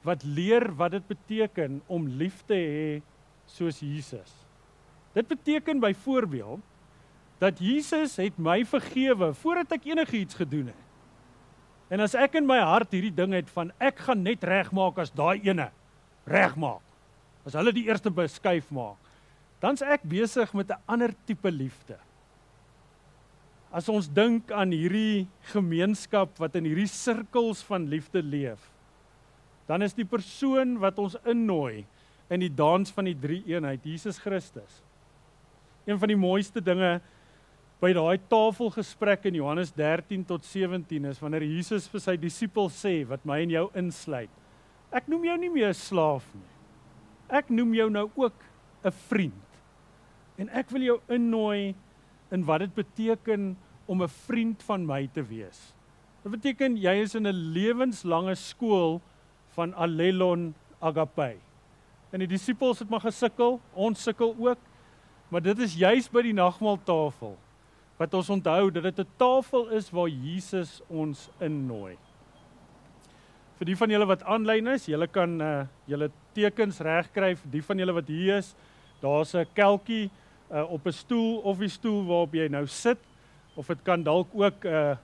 wat 0.03 0.23
leer 0.23 0.75
wat 0.77 0.91
dit 0.91 1.07
beteken 1.07 1.83
om 1.87 2.09
lief 2.09 2.43
te 2.47 2.55
hê 2.55 3.03
soos 3.47 3.81
Jesus. 3.81 4.33
Dit 5.15 5.29
beteken 5.29 5.81
byvoorbeeld 5.81 6.61
dat 7.39 7.59
Jesus 7.59 8.17
het 8.17 8.39
my 8.39 8.65
vergewe 8.65 9.33
voordat 9.35 9.73
ek 9.73 9.85
enigiets 9.85 10.35
gedoen 10.35 10.67
het. 10.67 10.83
En 11.93 12.01
as 12.01 12.15
ek 12.15 12.39
in 12.39 12.47
my 12.47 12.59
hart 12.59 12.95
hierdie 12.95 13.15
ding 13.15 13.35
het 13.37 13.51
van 13.51 13.73
ek 13.83 13.99
gaan 14.07 14.23
net 14.23 14.45
regmaak 14.45 14.99
as 14.99 15.11
daai 15.13 15.43
ene 15.43 15.71
regmaak. 16.25 16.83
As 17.45 17.57
hulle 17.59 17.73
die 17.75 17.89
eerste 17.89 18.11
beskuif 18.11 18.71
maak, 18.71 18.97
dan's 19.63 19.83
ek 19.83 20.03
besig 20.03 20.51
met 20.55 20.71
'n 20.71 20.83
ander 20.87 21.15
tipe 21.27 21.51
liefde. 21.51 21.99
As 23.73 23.89
ons 23.89 24.09
dink 24.09 24.51
aan 24.51 24.71
hierdie 24.71 25.27
gemeenskap 25.53 26.39
wat 26.39 26.57
in 26.57 26.65
hierdie 26.65 26.91
sirkels 26.91 27.63
van 27.63 27.89
liefde 27.89 28.23
leef, 28.23 28.61
dan 29.67 29.83
is 29.83 29.95
die 29.95 30.05
persoon 30.05 30.79
wat 30.83 30.99
ons 30.99 31.17
innooi 31.25 31.87
in 32.29 32.41
die 32.41 32.53
dans 32.53 32.91
van 32.91 33.05
die 33.05 33.17
drie 33.17 33.43
eenheid 33.47 33.85
Jesus 33.85 34.19
Christus. 34.19 34.83
Een 35.87 35.99
van 35.99 36.09
die 36.09 36.19
mooiste 36.19 36.61
dinge 36.61 37.01
by 37.83 37.91
daai 37.97 38.19
tafelgesprek 38.31 39.25
in 39.27 39.41
Johannes 39.41 39.73
13 39.75 40.25
tot 40.29 40.45
17 40.47 41.09
is 41.11 41.21
wanneer 41.23 41.43
Jesus 41.43 41.89
vir 41.91 42.01
sy 42.01 42.17
disippels 42.17 42.77
sê 42.85 43.03
wat 43.09 43.25
my 43.27 43.41
en 43.43 43.51
jou 43.51 43.65
insluit. 43.75 44.31
Ek 44.93 45.09
noem 45.09 45.25
jou 45.25 45.39
nie 45.39 45.51
meer 45.51 45.71
'n 45.71 45.75
slaaf 45.75 46.27
nie. 46.35 46.51
Ek 47.29 47.51
noem 47.51 47.75
jou 47.75 47.89
nou 47.91 48.11
ook 48.15 48.35
'n 48.85 48.91
vriend. 49.09 49.52
En 50.43 50.51
ek 50.59 50.73
wil 50.75 50.83
jou 50.89 50.99
innooi 51.13 51.75
in 52.35 52.45
wat 52.49 52.65
dit 52.65 52.75
beteken 52.75 53.53
om 53.87 54.03
'n 54.03 54.09
vriend 54.27 54.63
van 54.63 54.87
my 54.87 55.07
te 55.13 55.23
wees. 55.23 55.73
Dit 56.23 56.33
beteken 56.33 56.77
jy 56.77 56.95
is 57.03 57.15
in 57.15 57.27
'n 57.27 57.53
lewenslange 57.55 58.35
skool 58.35 59.01
van 59.55 59.75
Allelon 59.75 60.55
Agape. 60.81 61.37
En 62.11 62.19
die 62.19 62.29
disippels 62.29 62.79
het 62.79 62.91
maar 62.91 63.01
gesukkel, 63.01 63.61
ons 63.73 64.03
sukkel 64.03 64.35
ook. 64.39 64.59
Maar 65.29 65.43
dit 65.43 65.59
is 65.59 65.75
juis 65.75 66.11
by 66.11 66.23
die 66.23 66.37
nagmaaltafel 66.37 67.39
wat 67.97 68.15
ons 68.15 68.31
onthou 68.31 68.71
dat 68.71 68.83
dit 68.83 68.99
'n 68.99 69.09
tafel 69.17 69.69
is 69.69 69.91
waar 69.91 70.09
Jesus 70.09 70.81
ons 70.89 71.31
innooi. 71.41 71.97
Vir 73.59 73.67
die 73.67 73.77
van 73.77 73.91
julle 73.91 74.07
wat 74.07 74.25
aanlyn 74.25 74.67
is, 74.67 74.87
julle 74.87 75.07
kan 75.07 75.41
uh 75.41 75.67
julle 75.87 76.11
tekens 76.33 76.81
regkry 76.81 77.37
vir 77.37 77.51
die 77.51 77.63
van 77.63 77.79
julle 77.79 77.93
wat 77.93 78.09
hier 78.09 78.37
is. 78.37 78.55
Daar's 79.01 79.35
'n 79.35 79.47
kelkie 79.55 80.11
uh 80.53 80.71
op 80.71 80.87
'n 80.87 80.93
stoel 80.93 81.39
of 81.39 81.59
die 81.59 81.69
stoel 81.69 82.05
waarop 82.05 82.35
jy 82.35 82.49
nou 82.49 82.67
sit 82.67 82.99
of 83.55 83.67
dit 83.67 83.83
kan 83.83 84.03
dalk 84.03 84.29
ook 84.33 84.65
uh 84.65 84.97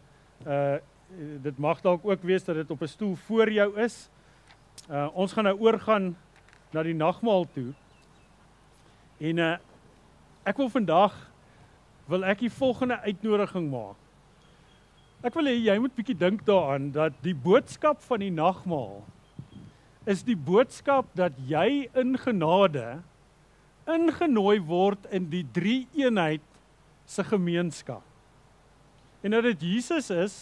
uh 0.46 0.76
dit 1.42 1.58
mag 1.58 1.80
dalk 1.80 2.04
ook 2.04 2.22
wees 2.22 2.44
dat 2.44 2.54
dit 2.54 2.70
op 2.70 2.82
'n 2.82 2.86
stoel 2.86 3.16
voor 3.16 3.50
jou 3.50 3.80
is. 3.80 4.10
Uh 4.90 5.08
ons 5.12 5.32
gaan 5.32 5.44
nou 5.44 5.58
oorgaan 5.60 6.16
na 6.70 6.82
die 6.82 6.94
nagmaal 6.94 7.46
toe. 7.52 7.72
En 9.18 9.38
uh 9.38 9.56
ek 10.44 10.56
wil 10.56 10.68
vandag 10.68 11.30
wil 12.06 12.24
ek 12.24 12.38
die 12.38 12.52
volgende 12.52 13.00
uitnodiging 13.00 13.70
maak. 13.70 13.96
Ek 15.22 15.34
wil 15.34 15.44
hê 15.44 15.56
jy 15.58 15.78
moet 15.78 15.94
bietjie 15.94 16.16
dink 16.16 16.44
daaraan 16.46 16.90
dat 16.90 17.12
die 17.20 17.34
boodskap 17.34 18.02
van 18.02 18.18
die 18.18 18.30
nagmaal 18.30 19.04
is 20.08 20.22
die 20.24 20.36
boodskap 20.36 21.10
dat 21.18 21.36
jy 21.48 21.88
in 21.92 22.16
genade 22.16 23.02
ingenooi 23.88 24.58
word 24.60 25.06
in 25.14 25.28
die 25.30 25.44
drie 25.52 25.86
eenheid 25.96 26.44
se 27.08 27.24
gemeenskap. 27.24 28.04
En 29.24 29.34
dat 29.34 29.46
dit 29.48 29.64
Jesus 29.74 30.10
is 30.14 30.36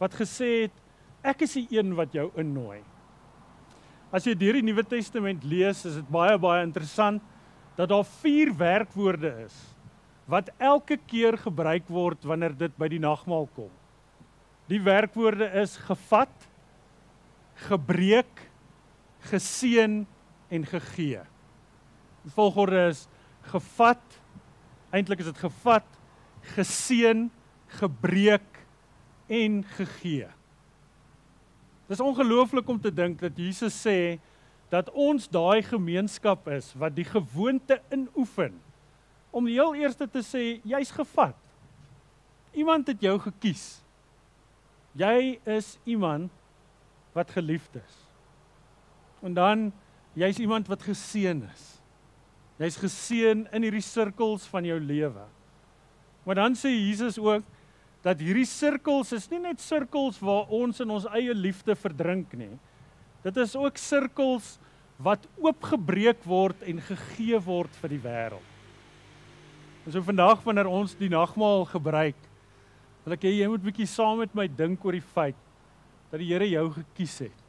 wat 0.00 0.14
gesê 0.16 0.50
het 0.64 0.78
ek 1.32 1.44
is 1.44 1.58
die 1.58 1.66
een 1.76 1.92
wat 1.98 2.14
jou 2.16 2.30
innooi. 2.40 2.80
As 4.10 4.24
jy 4.26 4.34
deur 4.34 4.56
die 4.58 4.64
Nuwe 4.66 4.82
Testament 4.88 5.44
lees, 5.46 5.84
is 5.86 6.00
dit 6.00 6.08
baie 6.10 6.38
baie 6.40 6.64
interessant 6.66 7.22
dat 7.76 7.92
daar 7.92 8.06
vier 8.22 8.50
werkwoorde 8.56 9.30
is 9.44 9.58
wat 10.30 10.50
elke 10.62 10.94
keer 11.10 11.34
gebruik 11.38 11.88
word 11.90 12.22
wanneer 12.28 12.54
dit 12.54 12.74
by 12.78 12.86
die 12.92 13.00
nagmaal 13.02 13.48
kom. 13.56 13.70
Die 14.70 14.78
werkwoorde 14.78 15.48
is 15.58 15.74
gevat, 15.88 16.30
gebreek, 17.66 18.44
geseën 19.26 20.04
en 20.54 20.66
gegee. 20.70 21.24
Die 22.24 22.32
volgorde 22.34 22.88
is 22.90 23.06
gevat, 23.50 24.02
eintlik 24.92 25.22
is 25.22 25.30
dit 25.30 25.38
gevat, 25.38 25.86
geseën, 26.56 27.28
gebreek 27.80 28.60
en 29.30 29.62
gegee. 29.76 30.28
Dis 31.90 32.02
ongelooflik 32.02 32.68
om 32.68 32.80
te 32.80 32.92
dink 32.94 33.20
dat 33.22 33.38
Jesus 33.38 33.74
sê 33.74 34.18
dat 34.70 34.90
ons 34.94 35.26
daai 35.30 35.62
gemeenskap 35.66 36.46
is 36.54 36.70
wat 36.78 36.94
die 36.94 37.06
gewoonte 37.06 37.80
inoefen 37.90 38.60
om 39.34 39.46
die 39.46 39.56
heel 39.58 39.74
eerste 39.78 40.06
te 40.10 40.22
sê 40.26 40.44
jy's 40.66 40.92
gevat. 40.94 41.38
Iemand 42.54 42.86
het 42.90 43.02
jou 43.02 43.16
gekies. 43.22 43.80
Jy 44.98 45.38
is 45.46 45.76
iemand 45.86 46.30
wat 47.14 47.30
geliefd 47.30 47.78
is. 47.78 47.98
En 49.22 49.34
dan 49.34 49.68
jy's 50.18 50.38
iemand 50.42 50.70
wat 50.70 50.82
geseën 50.82 51.42
is. 51.46 51.79
Jy's 52.60 52.76
geseën 52.76 53.46
in 53.56 53.64
hierdie 53.64 53.84
sirkels 53.84 54.44
van 54.52 54.66
jou 54.68 54.76
lewe. 54.84 55.22
Maar 56.26 56.42
dan 56.42 56.56
sê 56.58 56.72
Jesus 56.74 57.16
ook 57.16 57.46
dat 58.04 58.20
hierdie 58.20 58.48
sirkels 58.48 59.14
is 59.16 59.28
nie 59.32 59.40
net 59.40 59.60
sirkels 59.64 60.20
waar 60.20 60.50
ons 60.52 60.80
in 60.84 60.92
ons 60.92 61.08
eie 61.16 61.32
liefde 61.36 61.76
verdrink 61.76 62.32
nie. 62.36 62.52
Dit 63.24 63.36
is 63.40 63.56
ook 63.56 63.80
sirkels 63.80 64.58
wat 65.00 65.24
oopgebreek 65.40 66.20
word 66.28 66.60
en 66.68 66.82
gegee 66.84 67.40
word 67.44 67.72
vir 67.80 67.94
die 67.94 68.02
wêreld. 68.04 68.48
En 69.86 69.94
so 69.94 70.04
vandag 70.04 70.44
wanneer 70.44 70.68
ons 70.68 70.92
die 71.00 71.08
nagmaal 71.12 71.64
gebruik, 71.72 72.18
wil 73.04 73.16
ek 73.16 73.24
hê 73.24 73.32
jy 73.38 73.48
moet 73.48 73.64
bietjie 73.64 73.88
saam 73.88 74.20
met 74.20 74.36
my 74.36 74.44
dink 74.52 74.84
oor 74.84 74.96
die 74.96 75.04
feit 75.16 75.38
dat 76.10 76.20
die 76.20 76.28
Here 76.28 76.48
jou 76.50 76.66
gekies 76.76 77.16
het. 77.24 77.42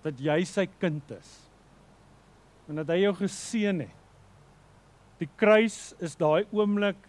Dat 0.00 0.20
jy 0.22 0.38
sy 0.48 0.64
kind 0.80 1.12
is. 1.12 1.49
En 2.70 2.78
dat 2.78 2.92
hy 2.94 3.00
jou 3.02 3.14
geseën 3.18 3.82
het. 3.82 3.96
Die 5.20 5.28
kruis 5.36 5.90
is 6.00 6.14
daai 6.16 6.46
oomblik 6.54 7.00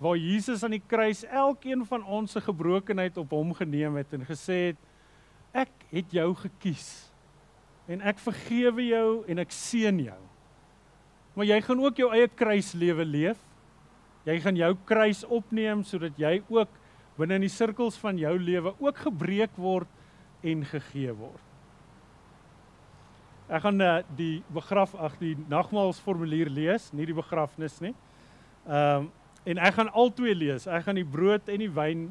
waar 0.00 0.16
Jesus 0.18 0.64
aan 0.64 0.74
die 0.74 0.82
kruis 0.90 1.22
elkeen 1.28 1.84
van 1.86 2.02
ons 2.04 2.34
se 2.34 2.40
gebrokenheid 2.42 3.16
op 3.20 3.32
hom 3.36 3.52
geneem 3.56 4.00
het 4.00 4.12
en 4.16 4.26
gesê 4.28 4.58
het 4.72 5.60
ek 5.62 5.86
het 5.92 6.12
jou 6.16 6.26
gekies 6.40 6.88
en 7.90 8.02
ek 8.06 8.20
vergewe 8.22 8.86
jou 8.86 9.06
en 9.30 9.42
ek 9.42 9.54
seën 9.54 10.02
jou. 10.04 10.20
Maar 11.36 11.48
jy 11.48 11.60
gaan 11.64 11.84
ook 11.84 12.00
jou 12.00 12.08
eie 12.14 12.28
kruislewe 12.28 13.06
leef. 13.06 13.38
Jy 14.28 14.36
gaan 14.44 14.58
jou 14.58 14.72
kruis 14.88 15.22
opneem 15.24 15.84
sodat 15.86 16.18
jy 16.20 16.40
ook 16.52 16.74
binne 17.18 17.38
in 17.40 17.46
die 17.46 17.52
sirkels 17.52 17.98
van 18.00 18.18
jou 18.20 18.34
lewe 18.38 18.74
ook 18.78 19.04
gebreek 19.06 19.54
word 19.60 19.88
en 20.44 20.64
gegee 20.66 21.14
word. 21.16 21.49
Ek 23.50 23.62
gaan 23.62 23.80
uh, 23.82 24.02
die 24.16 24.42
begraf 24.54 24.94
ag 24.94 25.18
die 25.18 25.36
nagmaalsformulier 25.50 26.48
lees, 26.48 26.92
nie 26.92 27.06
die 27.06 27.16
begrafnis 27.16 27.80
nie. 27.80 27.94
Ehm 28.66 29.06
um, 29.06 29.10
En 29.48 29.58
ek 29.58 29.78
gaan 29.78 29.92
albei 29.96 30.34
lees. 30.36 30.66
Ek 30.68 30.84
gaan 30.84 30.98
die 31.00 31.06
brood 31.06 31.48
en 31.48 31.62
die 31.62 31.72
wyn 31.72 32.10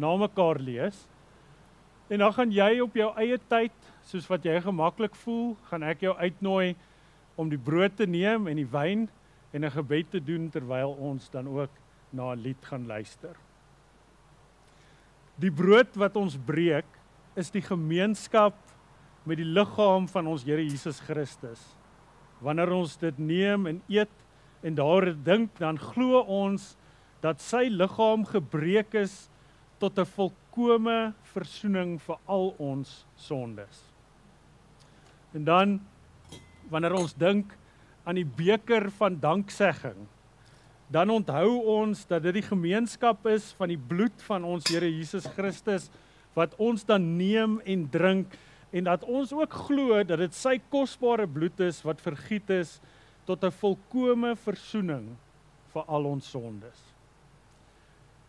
na 0.00 0.14
mekaar 0.16 0.60
lees. 0.62 1.04
En 2.08 2.22
dan 2.24 2.32
gaan 2.32 2.52
jy 2.52 2.70
op 2.84 2.96
jou 2.96 3.10
eie 3.20 3.38
tyd, 3.48 3.74
soos 4.08 4.26
wat 4.28 4.44
jy 4.44 4.56
gemaklik 4.64 5.14
voel, 5.22 5.52
gaan 5.68 5.84
ek 5.86 6.04
jou 6.06 6.14
uitnooi 6.16 6.74
om 7.40 7.48
die 7.52 7.60
brood 7.60 7.94
te 7.96 8.08
neem 8.08 8.48
en 8.48 8.60
die 8.60 8.68
wyn 8.68 9.06
en 9.52 9.64
'n 9.64 9.70
gebed 9.70 10.10
te 10.10 10.20
doen 10.20 10.50
terwyl 10.50 10.96
ons 10.96 11.28
dan 11.30 11.48
ook 11.48 11.70
na 12.12 12.32
'n 12.32 12.42
lied 12.42 12.64
gaan 12.64 12.86
luister. 12.86 13.36
Die 15.36 15.52
brood 15.52 15.96
wat 15.96 16.16
ons 16.16 16.36
breek 16.36 16.88
is 17.36 17.50
die 17.50 17.62
gemeenskap 17.62 18.54
met 19.28 19.38
die 19.38 19.46
liggaam 19.46 20.08
van 20.10 20.26
ons 20.26 20.44
Here 20.46 20.62
Jesus 20.62 20.98
Christus. 21.06 21.60
Wanneer 22.42 22.72
ons 22.74 22.96
dit 22.98 23.18
neem 23.22 23.68
en 23.70 23.80
eet, 23.90 24.10
en 24.62 24.74
daar 24.78 25.08
dink 25.24 25.58
dan 25.58 25.78
glo 25.78 26.22
ons 26.22 26.72
dat 27.22 27.42
sy 27.42 27.68
liggaam 27.70 28.24
gebreek 28.26 28.94
is 28.98 29.28
tot 29.78 29.98
'n 29.98 30.06
volkomme 30.06 31.14
verzoening 31.34 31.98
vir 32.00 32.18
al 32.26 32.54
ons 32.58 33.06
sondes. 33.16 33.82
En 35.34 35.44
dan 35.44 35.80
wanneer 36.70 36.94
ons 36.94 37.14
dink 37.14 37.56
aan 38.04 38.14
die 38.14 38.26
beker 38.26 38.90
van 38.90 39.20
danksegging, 39.20 40.06
dan 40.90 41.10
onthou 41.10 41.62
ons 41.80 42.06
dat 42.06 42.22
dit 42.22 42.34
die 42.34 42.48
gemeenskap 42.48 43.26
is 43.26 43.52
van 43.52 43.68
die 43.68 43.78
bloed 43.78 44.22
van 44.22 44.44
ons 44.44 44.68
Here 44.68 44.90
Jesus 44.90 45.26
Christus 45.26 45.90
wat 46.34 46.54
ons 46.56 46.84
dan 46.84 47.16
neem 47.16 47.60
en 47.64 47.88
drink 47.90 48.36
en 48.72 48.88
dat 48.88 49.04
ons 49.04 49.32
ook 49.36 49.52
glo 49.68 50.00
dat 50.04 50.22
dit 50.22 50.34
sy 50.34 50.56
kosbare 50.72 51.26
bloed 51.28 51.60
is 51.60 51.82
wat 51.84 52.00
vergiet 52.00 52.50
is 52.50 52.80
tot 53.28 53.44
'n 53.44 53.50
volkomme 53.50 54.34
verzoening 54.36 55.16
vir 55.72 55.84
al 55.88 56.04
ons 56.04 56.30
sondes. 56.30 56.80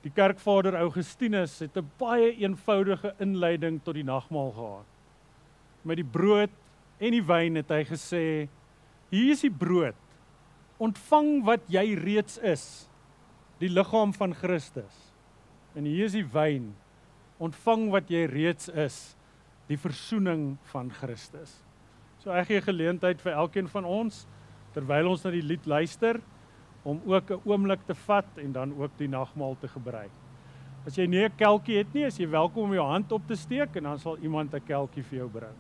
Die 0.04 0.12
kerkvader 0.12 0.76
Augustinus 0.76 1.60
het 1.60 1.78
'n 1.78 1.92
baie 1.98 2.36
eenvoudige 2.36 3.16
inleiding 3.20 3.84
tot 3.84 3.96
die 3.96 4.04
nagmaal 4.04 4.52
gehad. 4.52 4.86
Met 5.84 5.96
die 5.96 6.12
brood 6.12 6.50
en 7.00 7.12
die 7.12 7.24
wyn 7.24 7.56
het 7.56 7.70
hy 7.70 7.84
gesê: 7.84 8.50
"Hier 9.10 9.32
is 9.32 9.42
die 9.42 9.52
brood. 9.52 9.96
Ontvang 10.78 11.44
wat 11.44 11.62
jy 11.68 11.96
reeds 11.96 12.38
is, 12.38 12.90
die 13.60 13.70
liggaam 13.70 14.14
van 14.14 14.34
Christus. 14.34 15.14
En 15.76 15.86
hier 15.86 16.06
is 16.06 16.12
die 16.12 16.26
wyn. 16.26 16.74
Ontvang 17.38 17.90
wat 17.90 18.10
jy 18.10 18.26
reeds 18.26 18.70
is, 18.70 19.16
die 19.68 19.78
verzoening 19.78 20.58
van 20.72 20.92
Christus." 20.92 21.64
So 22.24 22.32
ek 22.32 22.48
gee 22.48 22.62
geleentheid 22.62 23.22
vir 23.22 23.34
elkeen 23.34 23.68
van 23.68 23.86
ons 23.86 24.26
terwyl 24.74 25.10
ons 25.12 25.24
na 25.24 25.32
die 25.32 25.44
lied 25.44 25.66
luister 25.66 26.22
om 26.84 27.02
ook 27.06 27.32
'n 27.32 27.42
oomblik 27.46 27.86
te 27.86 27.96
vat 27.96 28.38
en 28.38 28.52
dan 28.52 28.76
ook 28.78 28.92
die 28.98 29.08
nagmaal 29.08 29.56
te 29.60 29.68
gebruik. 29.68 30.12
As 30.86 30.96
jy 30.96 31.06
nie 31.08 31.24
'n 31.24 31.36
kelkie 31.38 31.78
het 31.78 31.94
nie, 31.94 32.06
is 32.06 32.18
jy 32.18 32.28
welkom 32.28 32.64
om 32.64 32.74
jou 32.74 32.86
hand 32.86 33.12
op 33.12 33.28
te 33.28 33.36
steek 33.36 33.76
en 33.76 33.84
dan 33.84 34.00
sal 34.00 34.18
iemand 34.18 34.54
'n 34.54 34.66
kelkie 34.66 35.04
vir 35.04 35.20
jou 35.20 35.30
bring. 35.30 35.56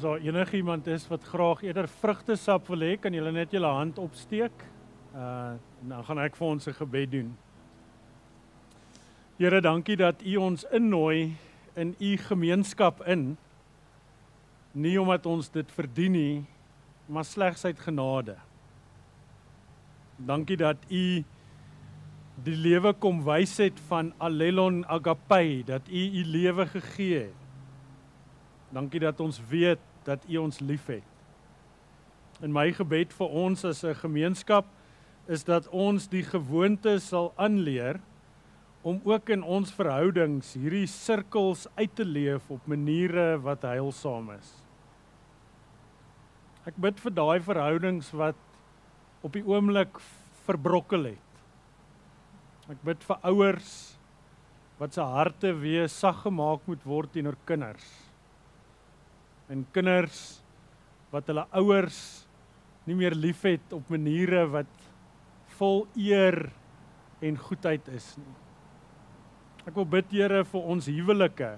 As 0.00 0.06
daar 0.06 0.20
enigiemand 0.24 0.86
is 0.86 1.02
wat 1.08 1.24
graag 1.28 1.60
eerder 1.62 1.84
vrugtesap 1.88 2.70
wil 2.72 2.80
hê, 2.80 2.94
kan 2.96 3.12
julle 3.12 3.34
net 3.36 3.50
julle 3.52 3.68
hand 3.68 3.98
opsteek. 4.00 4.62
Uh 5.12 5.58
dan 5.84 6.04
gaan 6.06 6.20
ek 6.24 6.38
vir 6.38 6.46
ons 6.46 6.68
'n 6.68 6.72
gebed 6.72 7.10
doen. 7.12 7.36
Here, 9.36 9.60
dankie 9.60 9.96
dat 9.96 10.22
U 10.24 10.36
ons 10.36 10.64
innooi 10.72 11.36
in 11.76 11.94
U 12.00 12.16
gemeenskap 12.16 13.04
in. 13.06 13.36
Nie 14.72 14.96
omdat 15.00 15.26
ons 15.26 15.50
dit 15.50 15.72
verdien 15.72 16.12
nie, 16.12 16.46
maar 17.06 17.24
slegs 17.24 17.64
uit 17.64 17.78
genade. 17.78 18.36
Dankie 20.16 20.56
dat 20.56 20.76
U 20.88 21.24
die 22.44 22.56
lewe 22.56 22.94
kom 22.94 23.20
wys 23.24 23.58
het 23.58 23.80
van 23.80 24.14
Allelon 24.16 24.86
Agape, 24.88 25.62
dat 25.66 25.82
U 25.88 26.08
U 26.20 26.24
lewe 26.24 26.66
gegee 26.66 27.18
het. 27.18 27.36
Dankie 28.72 29.00
dat 29.00 29.20
ons 29.20 29.40
weet 29.48 29.89
dat 30.04 30.24
U 30.28 30.36
ons 30.36 30.60
liefhet. 30.60 31.04
In 32.40 32.52
my 32.52 32.70
gebed 32.72 33.12
vir 33.12 33.28
ons 33.28 33.64
as 33.64 33.84
'n 33.84 33.94
gemeenskap 33.94 34.66
is 35.28 35.44
dat 35.44 35.68
ons 35.68 36.08
die 36.08 36.24
gewoonte 36.24 36.98
sal 36.98 37.32
aanleer 37.36 38.00
om 38.82 39.00
ook 39.04 39.28
in 39.28 39.42
ons 39.42 39.72
verhoudings 39.72 40.54
hierdie 40.56 40.86
sirkels 40.86 41.66
uit 41.76 41.94
te 41.94 42.04
leef 42.04 42.50
op 42.50 42.66
maniere 42.66 43.36
wat 43.44 43.62
heilsaam 43.62 44.30
is. 44.30 44.50
Ek 46.66 46.76
bid 46.80 47.00
vir 47.00 47.12
daai 47.12 47.40
verhoudings 47.40 48.10
wat 48.16 48.36
op 49.22 49.32
die 49.32 49.44
oomblik 49.44 50.00
verbrokkel 50.46 51.04
het. 51.04 51.40
Ek 52.72 52.80
bid 52.84 53.02
vir 53.04 53.18
ouers 53.22 53.72
wat 54.80 54.96
se 54.96 55.04
harte 55.04 55.52
weer 55.60 55.88
sag 55.92 56.22
gemaak 56.24 56.64
moet 56.68 56.84
word 56.88 57.12
teenoor 57.12 57.36
kinders. 57.44 58.09
En 59.50 59.64
kinders 59.74 60.40
wat 61.10 61.26
hulle 61.30 61.46
ouers 61.58 62.00
nie 62.86 62.94
meer 62.98 63.16
liefhet 63.18 63.72
op 63.74 63.90
maniere 63.90 64.44
wat 64.50 64.70
vol 65.58 65.84
eer 65.98 66.46
en 67.20 67.36
goedheid 67.36 67.88
is 67.92 68.12
nie. 68.18 68.36
Ek 69.68 69.74
wil 69.76 69.88
bid 69.98 70.14
Here 70.14 70.44
vir 70.48 70.70
ons 70.74 70.88
huwelike 70.88 71.50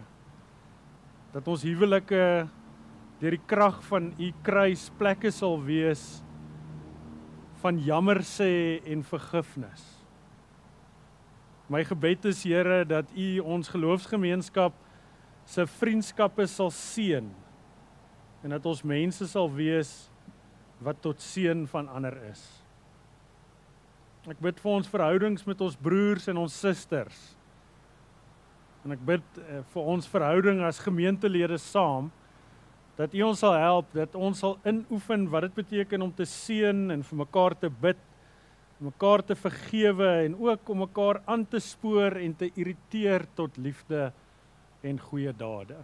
dat 1.32 1.46
ons 1.48 1.62
huwelike 1.64 2.24
deur 3.22 3.36
die 3.36 3.46
krag 3.48 3.78
van 3.86 4.10
u 4.20 4.28
kruis 4.44 4.88
plekke 4.98 5.30
sal 5.32 5.54
wees 5.64 6.02
van 7.62 7.78
jammer 7.78 8.20
sê 8.26 8.82
en 8.90 9.04
vergifnis. 9.06 9.84
My 11.70 11.84
gebed 11.86 12.26
is 12.32 12.42
Here 12.44 12.82
dat 12.88 13.12
u 13.14 13.28
ons 13.54 13.70
geloofsgemeenskap 13.70 14.74
se 15.46 15.64
vriendskappe 15.78 16.48
sal 16.50 16.72
seën 16.74 17.30
en 18.42 18.50
dat 18.50 18.66
ons 18.66 18.82
mense 18.82 19.26
sal 19.30 19.50
wees 19.54 19.92
wat 20.82 20.98
tot 21.02 21.20
seën 21.22 21.66
van 21.70 21.88
ander 21.88 22.16
is. 22.30 22.42
Ek 24.30 24.38
bid 24.42 24.58
vir 24.62 24.72
ons 24.72 24.90
verhoudings 24.90 25.46
met 25.46 25.62
ons 25.62 25.78
broers 25.82 26.28
en 26.30 26.40
ons 26.42 26.58
susters. 26.64 27.20
En 28.82 28.94
ek 28.94 29.02
bid 29.06 29.38
uh, 29.38 29.62
vir 29.74 29.90
ons 29.94 30.10
verhouding 30.10 30.62
as 30.66 30.82
gemeentelede 30.82 31.58
saam 31.62 32.10
dat 32.98 33.14
U 33.16 33.22
ons 33.24 33.40
sal 33.40 33.54
help 33.56 33.94
dat 33.96 34.14
ons 34.18 34.42
sal 34.42 34.58
inoefen 34.68 35.28
wat 35.32 35.46
dit 35.46 35.60
beteken 35.62 36.04
om 36.04 36.10
te 36.14 36.26
seën 36.28 36.90
en 36.92 37.04
vir 37.06 37.20
mekaar 37.22 37.56
te 37.58 37.70
bid, 37.70 37.98
mekaar 38.82 39.22
te 39.26 39.38
vergewe 39.38 40.10
en 40.26 40.36
ook 40.42 40.70
om 40.74 40.82
mekaar 40.84 41.22
aan 41.30 41.46
te 41.48 41.62
spoor 41.62 42.18
en 42.20 42.34
te 42.36 42.50
irriteer 42.52 43.24
tot 43.38 43.56
liefde 43.56 44.10
en 44.82 44.98
goeie 45.08 45.32
dade. 45.34 45.78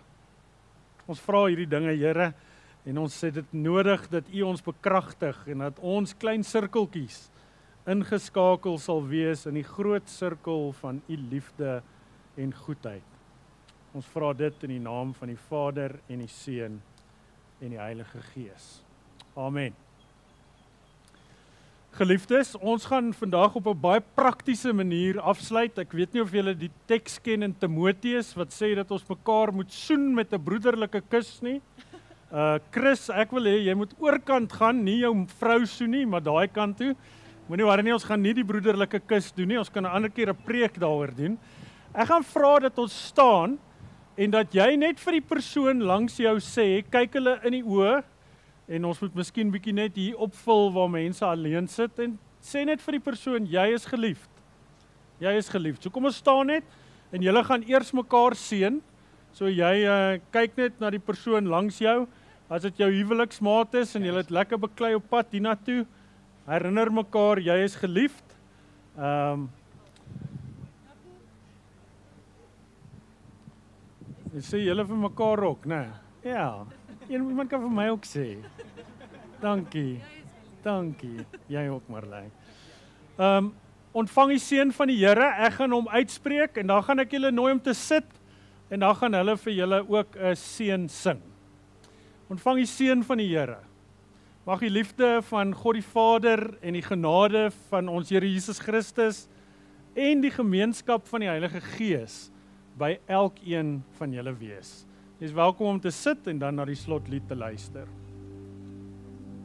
Ons 1.09 1.23
vra 1.25 1.47
hierdie 1.49 1.69
dinge, 1.69 1.95
Here, 1.97 2.33
en 2.89 3.01
ons 3.01 3.15
sê 3.21 3.31
dit 3.33 3.57
nodig 3.57 4.05
dat 4.13 4.29
U 4.29 4.45
ons 4.51 4.65
bekragtig 4.65 5.41
en 5.49 5.65
dat 5.65 5.81
ons 5.81 6.15
klein 6.21 6.45
sirkeltjies 6.45 7.27
ingeskakel 7.89 8.77
sal 8.81 9.01
wees 9.09 9.47
in 9.49 9.57
die 9.57 9.65
groot 9.65 10.09
sirkel 10.13 10.73
van 10.83 11.01
U 11.09 11.17
liefde 11.31 11.79
en 12.37 12.53
goedheid. 12.53 13.17
Ons 13.97 14.09
vra 14.13 14.35
dit 14.37 14.69
in 14.69 14.77
die 14.77 14.85
naam 14.85 15.15
van 15.17 15.33
die 15.33 15.41
Vader 15.49 15.97
en 16.13 16.21
die 16.21 16.33
Seun 16.33 16.81
en 17.65 17.73
die 17.73 17.81
Heilige 17.81 18.21
Gees. 18.35 18.71
Amen. 19.37 19.88
Geliefdes, 21.99 22.53
ons 22.63 22.85
gaan 22.87 23.09
vandag 23.11 23.57
op 23.59 23.67
'n 23.67 23.81
baie 23.81 24.01
praktiese 24.15 24.73
manier 24.73 25.19
afsluit. 25.21 25.79
Ek 25.79 25.93
weet 25.93 26.13
nie 26.13 26.23
of 26.23 26.31
julle 26.31 26.55
die 26.55 26.71
teks 26.87 27.19
ken 27.19 27.43
in 27.43 27.55
Timoteus 27.59 28.37
wat 28.37 28.53
sê 28.55 28.77
dat 28.77 28.91
ons 28.91 29.03
mekaar 29.09 29.53
moet 29.53 29.73
soen 29.73 30.15
met 30.15 30.33
'n 30.33 30.45
broederlike 30.45 31.03
kus 31.11 31.43
nie. 31.43 31.61
Uh 32.33 32.59
Chris, 32.71 33.11
ek 33.11 33.33
wil 33.33 33.43
hê 33.43 33.65
jy 33.67 33.75
moet 33.75 33.95
oorkant 33.99 34.53
gaan, 34.53 34.85
nie 34.85 35.01
jou 35.01 35.27
vrou 35.41 35.67
soen 35.67 35.91
nie, 35.91 36.07
maar 36.07 36.21
daai 36.23 36.47
kant 36.47 36.77
toe. 36.77 36.95
Moenie 37.49 37.65
worry 37.65 37.83
nie, 37.83 37.93
ons 37.93 38.05
gaan 38.05 38.23
nie 38.23 38.35
die 38.35 38.45
broederlike 38.45 39.01
kus 39.01 39.33
doen 39.33 39.49
nie. 39.49 39.59
Ons 39.59 39.71
kan 39.71 39.83
'n 39.83 39.91
ander 39.91 40.11
keer 40.11 40.29
'n 40.31 40.45
preek 40.45 40.79
daaroor 40.79 41.17
doen. 41.17 41.37
Ek 41.95 42.07
gaan 42.07 42.23
vra 42.23 42.61
dat 42.61 42.79
ons 42.79 43.07
staan 43.07 43.59
en 44.17 44.31
dat 44.31 44.53
jy 44.55 44.77
net 44.77 45.01
vir 45.01 45.13
die 45.13 45.29
persoon 45.29 45.83
langs 45.83 46.17
jou 46.17 46.39
sê, 46.39 46.85
kyk 46.89 47.15
hulle 47.15 47.41
in 47.43 47.53
die 47.53 47.65
oë 47.65 48.05
en 48.69 48.85
ons 48.85 49.01
moet 49.01 49.15
miskien 49.15 49.51
bietjie 49.51 49.73
net 49.73 49.97
hier 49.97 50.19
opvul 50.21 50.73
waar 50.73 50.91
mense 50.93 51.25
alleen 51.25 51.69
sit 51.69 51.99
en 52.05 52.19
sê 52.45 52.65
net 52.69 52.83
vir 52.85 52.99
die 52.99 53.07
persoon 53.11 53.47
jy 53.49 53.71
is 53.75 53.87
geliefd. 53.89 54.31
Jy 55.21 55.33
is 55.41 55.49
geliefd. 55.51 55.83
So 55.83 55.91
kom 55.91 56.07
ons 56.07 56.21
staan 56.21 56.47
net 56.53 56.65
En 57.13 57.25
julle 57.25 57.45
gaan 57.45 57.65
eers 57.65 57.93
mekaar 57.97 58.37
seën. 58.37 58.81
So 59.33 59.49
jy 59.49 59.85
uh, 59.89 60.19
kyk 60.35 60.57
net 60.61 60.81
na 60.83 60.91
die 60.93 61.01
persoon 61.01 61.49
langs 61.49 61.81
jou. 61.81 62.03
As 62.53 62.65
dit 62.65 62.83
jou 62.83 62.89
huweliksmaat 62.93 63.77
is 63.81 63.95
en 63.97 64.05
julle 64.05 64.25
het 64.25 64.33
lekker 64.33 64.61
beklei 64.61 64.95
op 64.97 65.09
pad 65.09 65.33
hiernatoe, 65.33 65.85
herinner 66.49 66.93
mekaar 66.93 67.41
jy 67.45 67.61
is 67.65 67.79
geliefd. 67.81 68.37
Ehm 68.97 69.47
um, 69.47 69.49
Ek 74.39 74.45
sê 74.45 74.59
julle 74.61 74.85
vir 74.85 74.99
mekaar 75.01 75.41
ook, 75.49 75.65
né? 75.67 75.79
Nee. 75.89 76.35
Ja. 76.35 76.78
Een 77.09 77.29
iemand 77.29 77.49
kan 77.49 77.61
vir 77.61 77.73
my 77.73 77.87
ook 77.89 78.05
sê. 78.05 78.37
Dankie. 79.41 80.01
Dankie. 80.63 81.25
Jy 81.49 81.69
ook 81.73 81.89
Marley. 81.89 82.29
Ehm 83.17 83.49
um, 83.49 83.55
ontvang 83.99 84.35
die 84.35 84.43
seën 84.43 84.73
van 84.73 84.91
die 84.91 84.99
Here. 85.01 85.31
Ek 85.41 85.57
gaan 85.57 85.73
hom 85.73 85.89
uitspreek 85.89 86.59
en 86.61 86.69
dan 86.69 86.83
gaan 86.85 87.01
ek 87.03 87.15
julle 87.17 87.31
nooi 87.33 87.55
om 87.57 87.61
te 87.61 87.73
sit 87.75 88.07
en 88.69 88.85
dan 88.85 88.95
gaan 88.95 89.17
hulle 89.17 89.37
vir 89.41 89.53
julle 89.53 89.79
ook 89.89 90.17
'n 90.17 90.37
seën 90.37 90.89
sing. 90.89 91.23
Ontvang 92.29 92.61
die 92.61 92.67
seën 92.67 93.03
van 93.03 93.19
die 93.19 93.29
Here. 93.33 93.59
Mag 94.45 94.61
die 94.61 94.71
liefde 94.71 95.23
van 95.23 95.55
God 95.55 95.75
die 95.75 95.89
Vader 95.95 96.59
en 96.61 96.73
die 96.73 96.83
genade 96.83 97.51
van 97.71 97.89
ons 97.89 98.11
Here 98.11 98.29
Jesus 98.29 98.59
Christus 98.59 99.29
en 99.95 100.21
die 100.21 100.31
gemeenskap 100.31 101.09
van 101.09 101.21
die 101.21 101.29
Heilige 101.29 101.61
Gees 101.61 102.31
by 102.79 102.99
elkeen 103.07 103.83
van 103.99 104.13
julle 104.13 104.37
wees. 104.39 104.88
Jy's 105.19 105.33
welkom 105.33 105.67
om 105.67 105.81
te 105.81 105.91
sit 105.91 106.29
en 106.31 106.39
dan 106.39 106.55
na 106.55 106.63
die 106.69 106.77
slotlied 106.79 107.25
te 107.27 107.35
luister. 107.35 107.89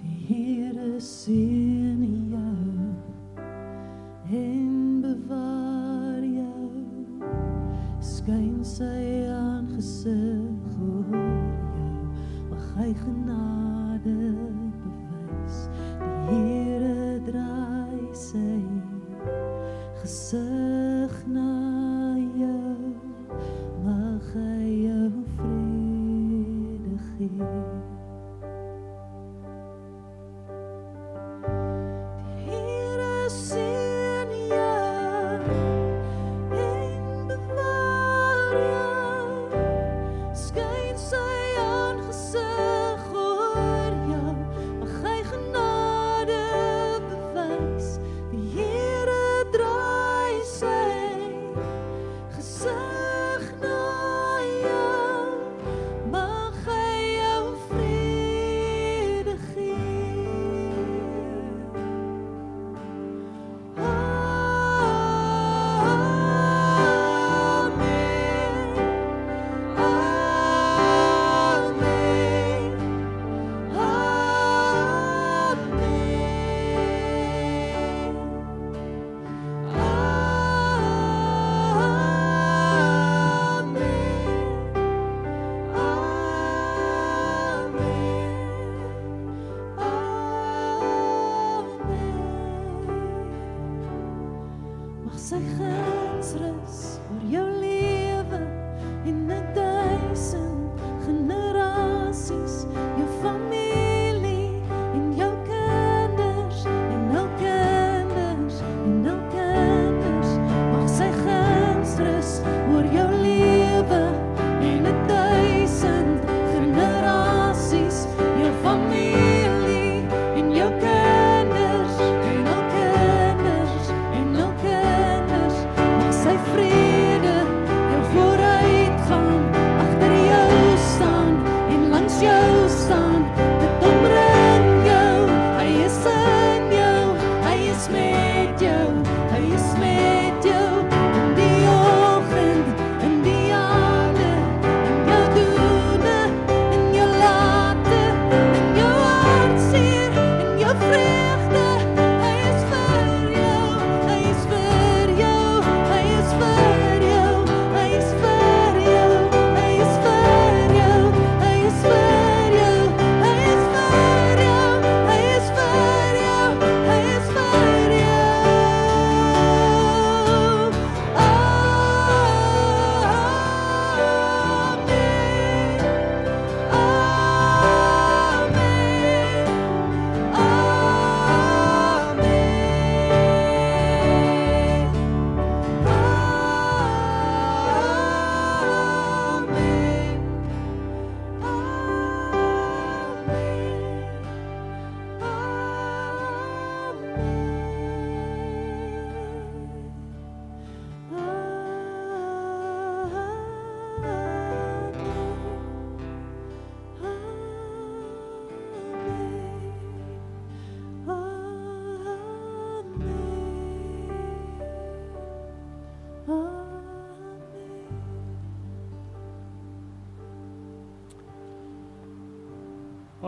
Die 0.04 0.20
Here 0.28 1.00
seën 1.02 2.04
jou 2.30 2.92
en 4.38 5.02
bewaar 5.02 6.22
jou. 6.22 6.70
Skyn 8.06 8.62
sy 8.62 9.26
aangesig 9.34 10.78
oor 10.78 11.10
jou. 11.18 11.98
Mag 12.54 12.70
hy 12.78 12.94
genade 13.02 13.63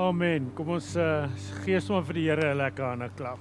Amen. 0.05 0.51
Kom 0.53 0.67
ons 0.75 0.91
uh, 1.01 1.25
gee 1.63 1.79
sommer 1.81 2.03
vir 2.05 2.17
die 2.19 2.23
Here 2.27 2.49
'n 2.51 2.59
lekker 2.59 2.83
hande 2.85 3.07
klap. 3.17 3.39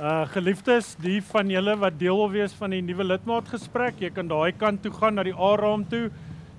Uh 0.00 0.22
geliefdes, 0.32 0.94
die 0.96 1.18
van 1.20 1.50
julle 1.50 1.74
wat 1.76 1.98
deel 2.00 2.16
wil 2.16 2.30
wees 2.32 2.54
van 2.56 2.72
die 2.72 2.80
nuwe 2.80 3.04
lidmaatgesprek, 3.04 4.00
jy 4.00 4.10
kan 4.16 4.30
daai 4.30 4.52
kant 4.56 4.80
toe 4.82 4.92
gaan 4.94 5.18
na 5.18 5.26
die 5.28 5.34
A-raam 5.36 5.84
toe. 5.84 6.08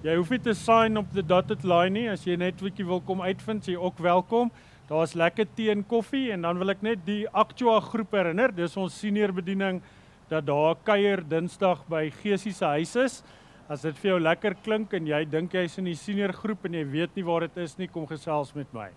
Jy 0.03 0.17
hoef 0.19 0.29
nie 0.29 0.41
te 0.45 0.53
sign 0.53 0.97
op 1.01 1.09
the 1.15 1.23
dotted 1.23 1.63
line 1.63 1.97
nie. 1.97 2.07
As 2.11 2.27
jy 2.27 2.37
net 2.37 2.61
bietjie 2.61 2.85
wil 2.85 3.01
kom 3.01 3.21
uitvind, 3.21 3.65
jy 3.65 3.79
ook 3.79 3.97
welkom. 3.97 4.51
Daar's 4.89 5.15
lekker 5.15 5.47
tee 5.55 5.71
en 5.71 5.81
koffie 5.81 6.29
en 6.31 6.45
dan 6.45 6.59
wil 6.59 6.69
ek 6.69 6.83
net 6.83 7.05
die 7.07 7.25
Actua 7.33 7.79
groep 7.81 8.13
herinner. 8.13 8.53
Dis 8.53 8.77
ons 8.77 8.93
senior 8.93 9.33
bediening 9.33 9.81
dat 10.29 10.45
daar 10.45 10.75
kuier 10.85 11.23
Dinsdag 11.23 11.87
by 11.89 12.11
Geesie 12.21 12.53
se 12.53 12.65
huis 12.77 12.95
is. 12.95 13.23
As 13.71 13.83
dit 13.85 13.95
vir 14.01 14.09
jou 14.09 14.19
lekker 14.19 14.57
klink 14.63 14.93
en 14.97 15.05
jy 15.07 15.21
dink 15.31 15.53
jy's 15.55 15.77
in 15.79 15.87
die 15.87 15.95
senior 15.95 16.33
groep 16.35 16.65
en 16.67 16.75
jy 16.75 16.83
weet 16.83 17.15
nie 17.15 17.23
waar 17.23 17.45
dit 17.47 17.61
is 17.63 17.77
nie, 17.79 17.87
kom 17.87 18.07
gesels 18.09 18.51
met 18.57 18.67
my. 18.75 18.89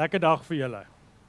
Lekker 0.00 0.22
dag 0.22 0.44
vir 0.48 0.62
julle. 0.62 0.80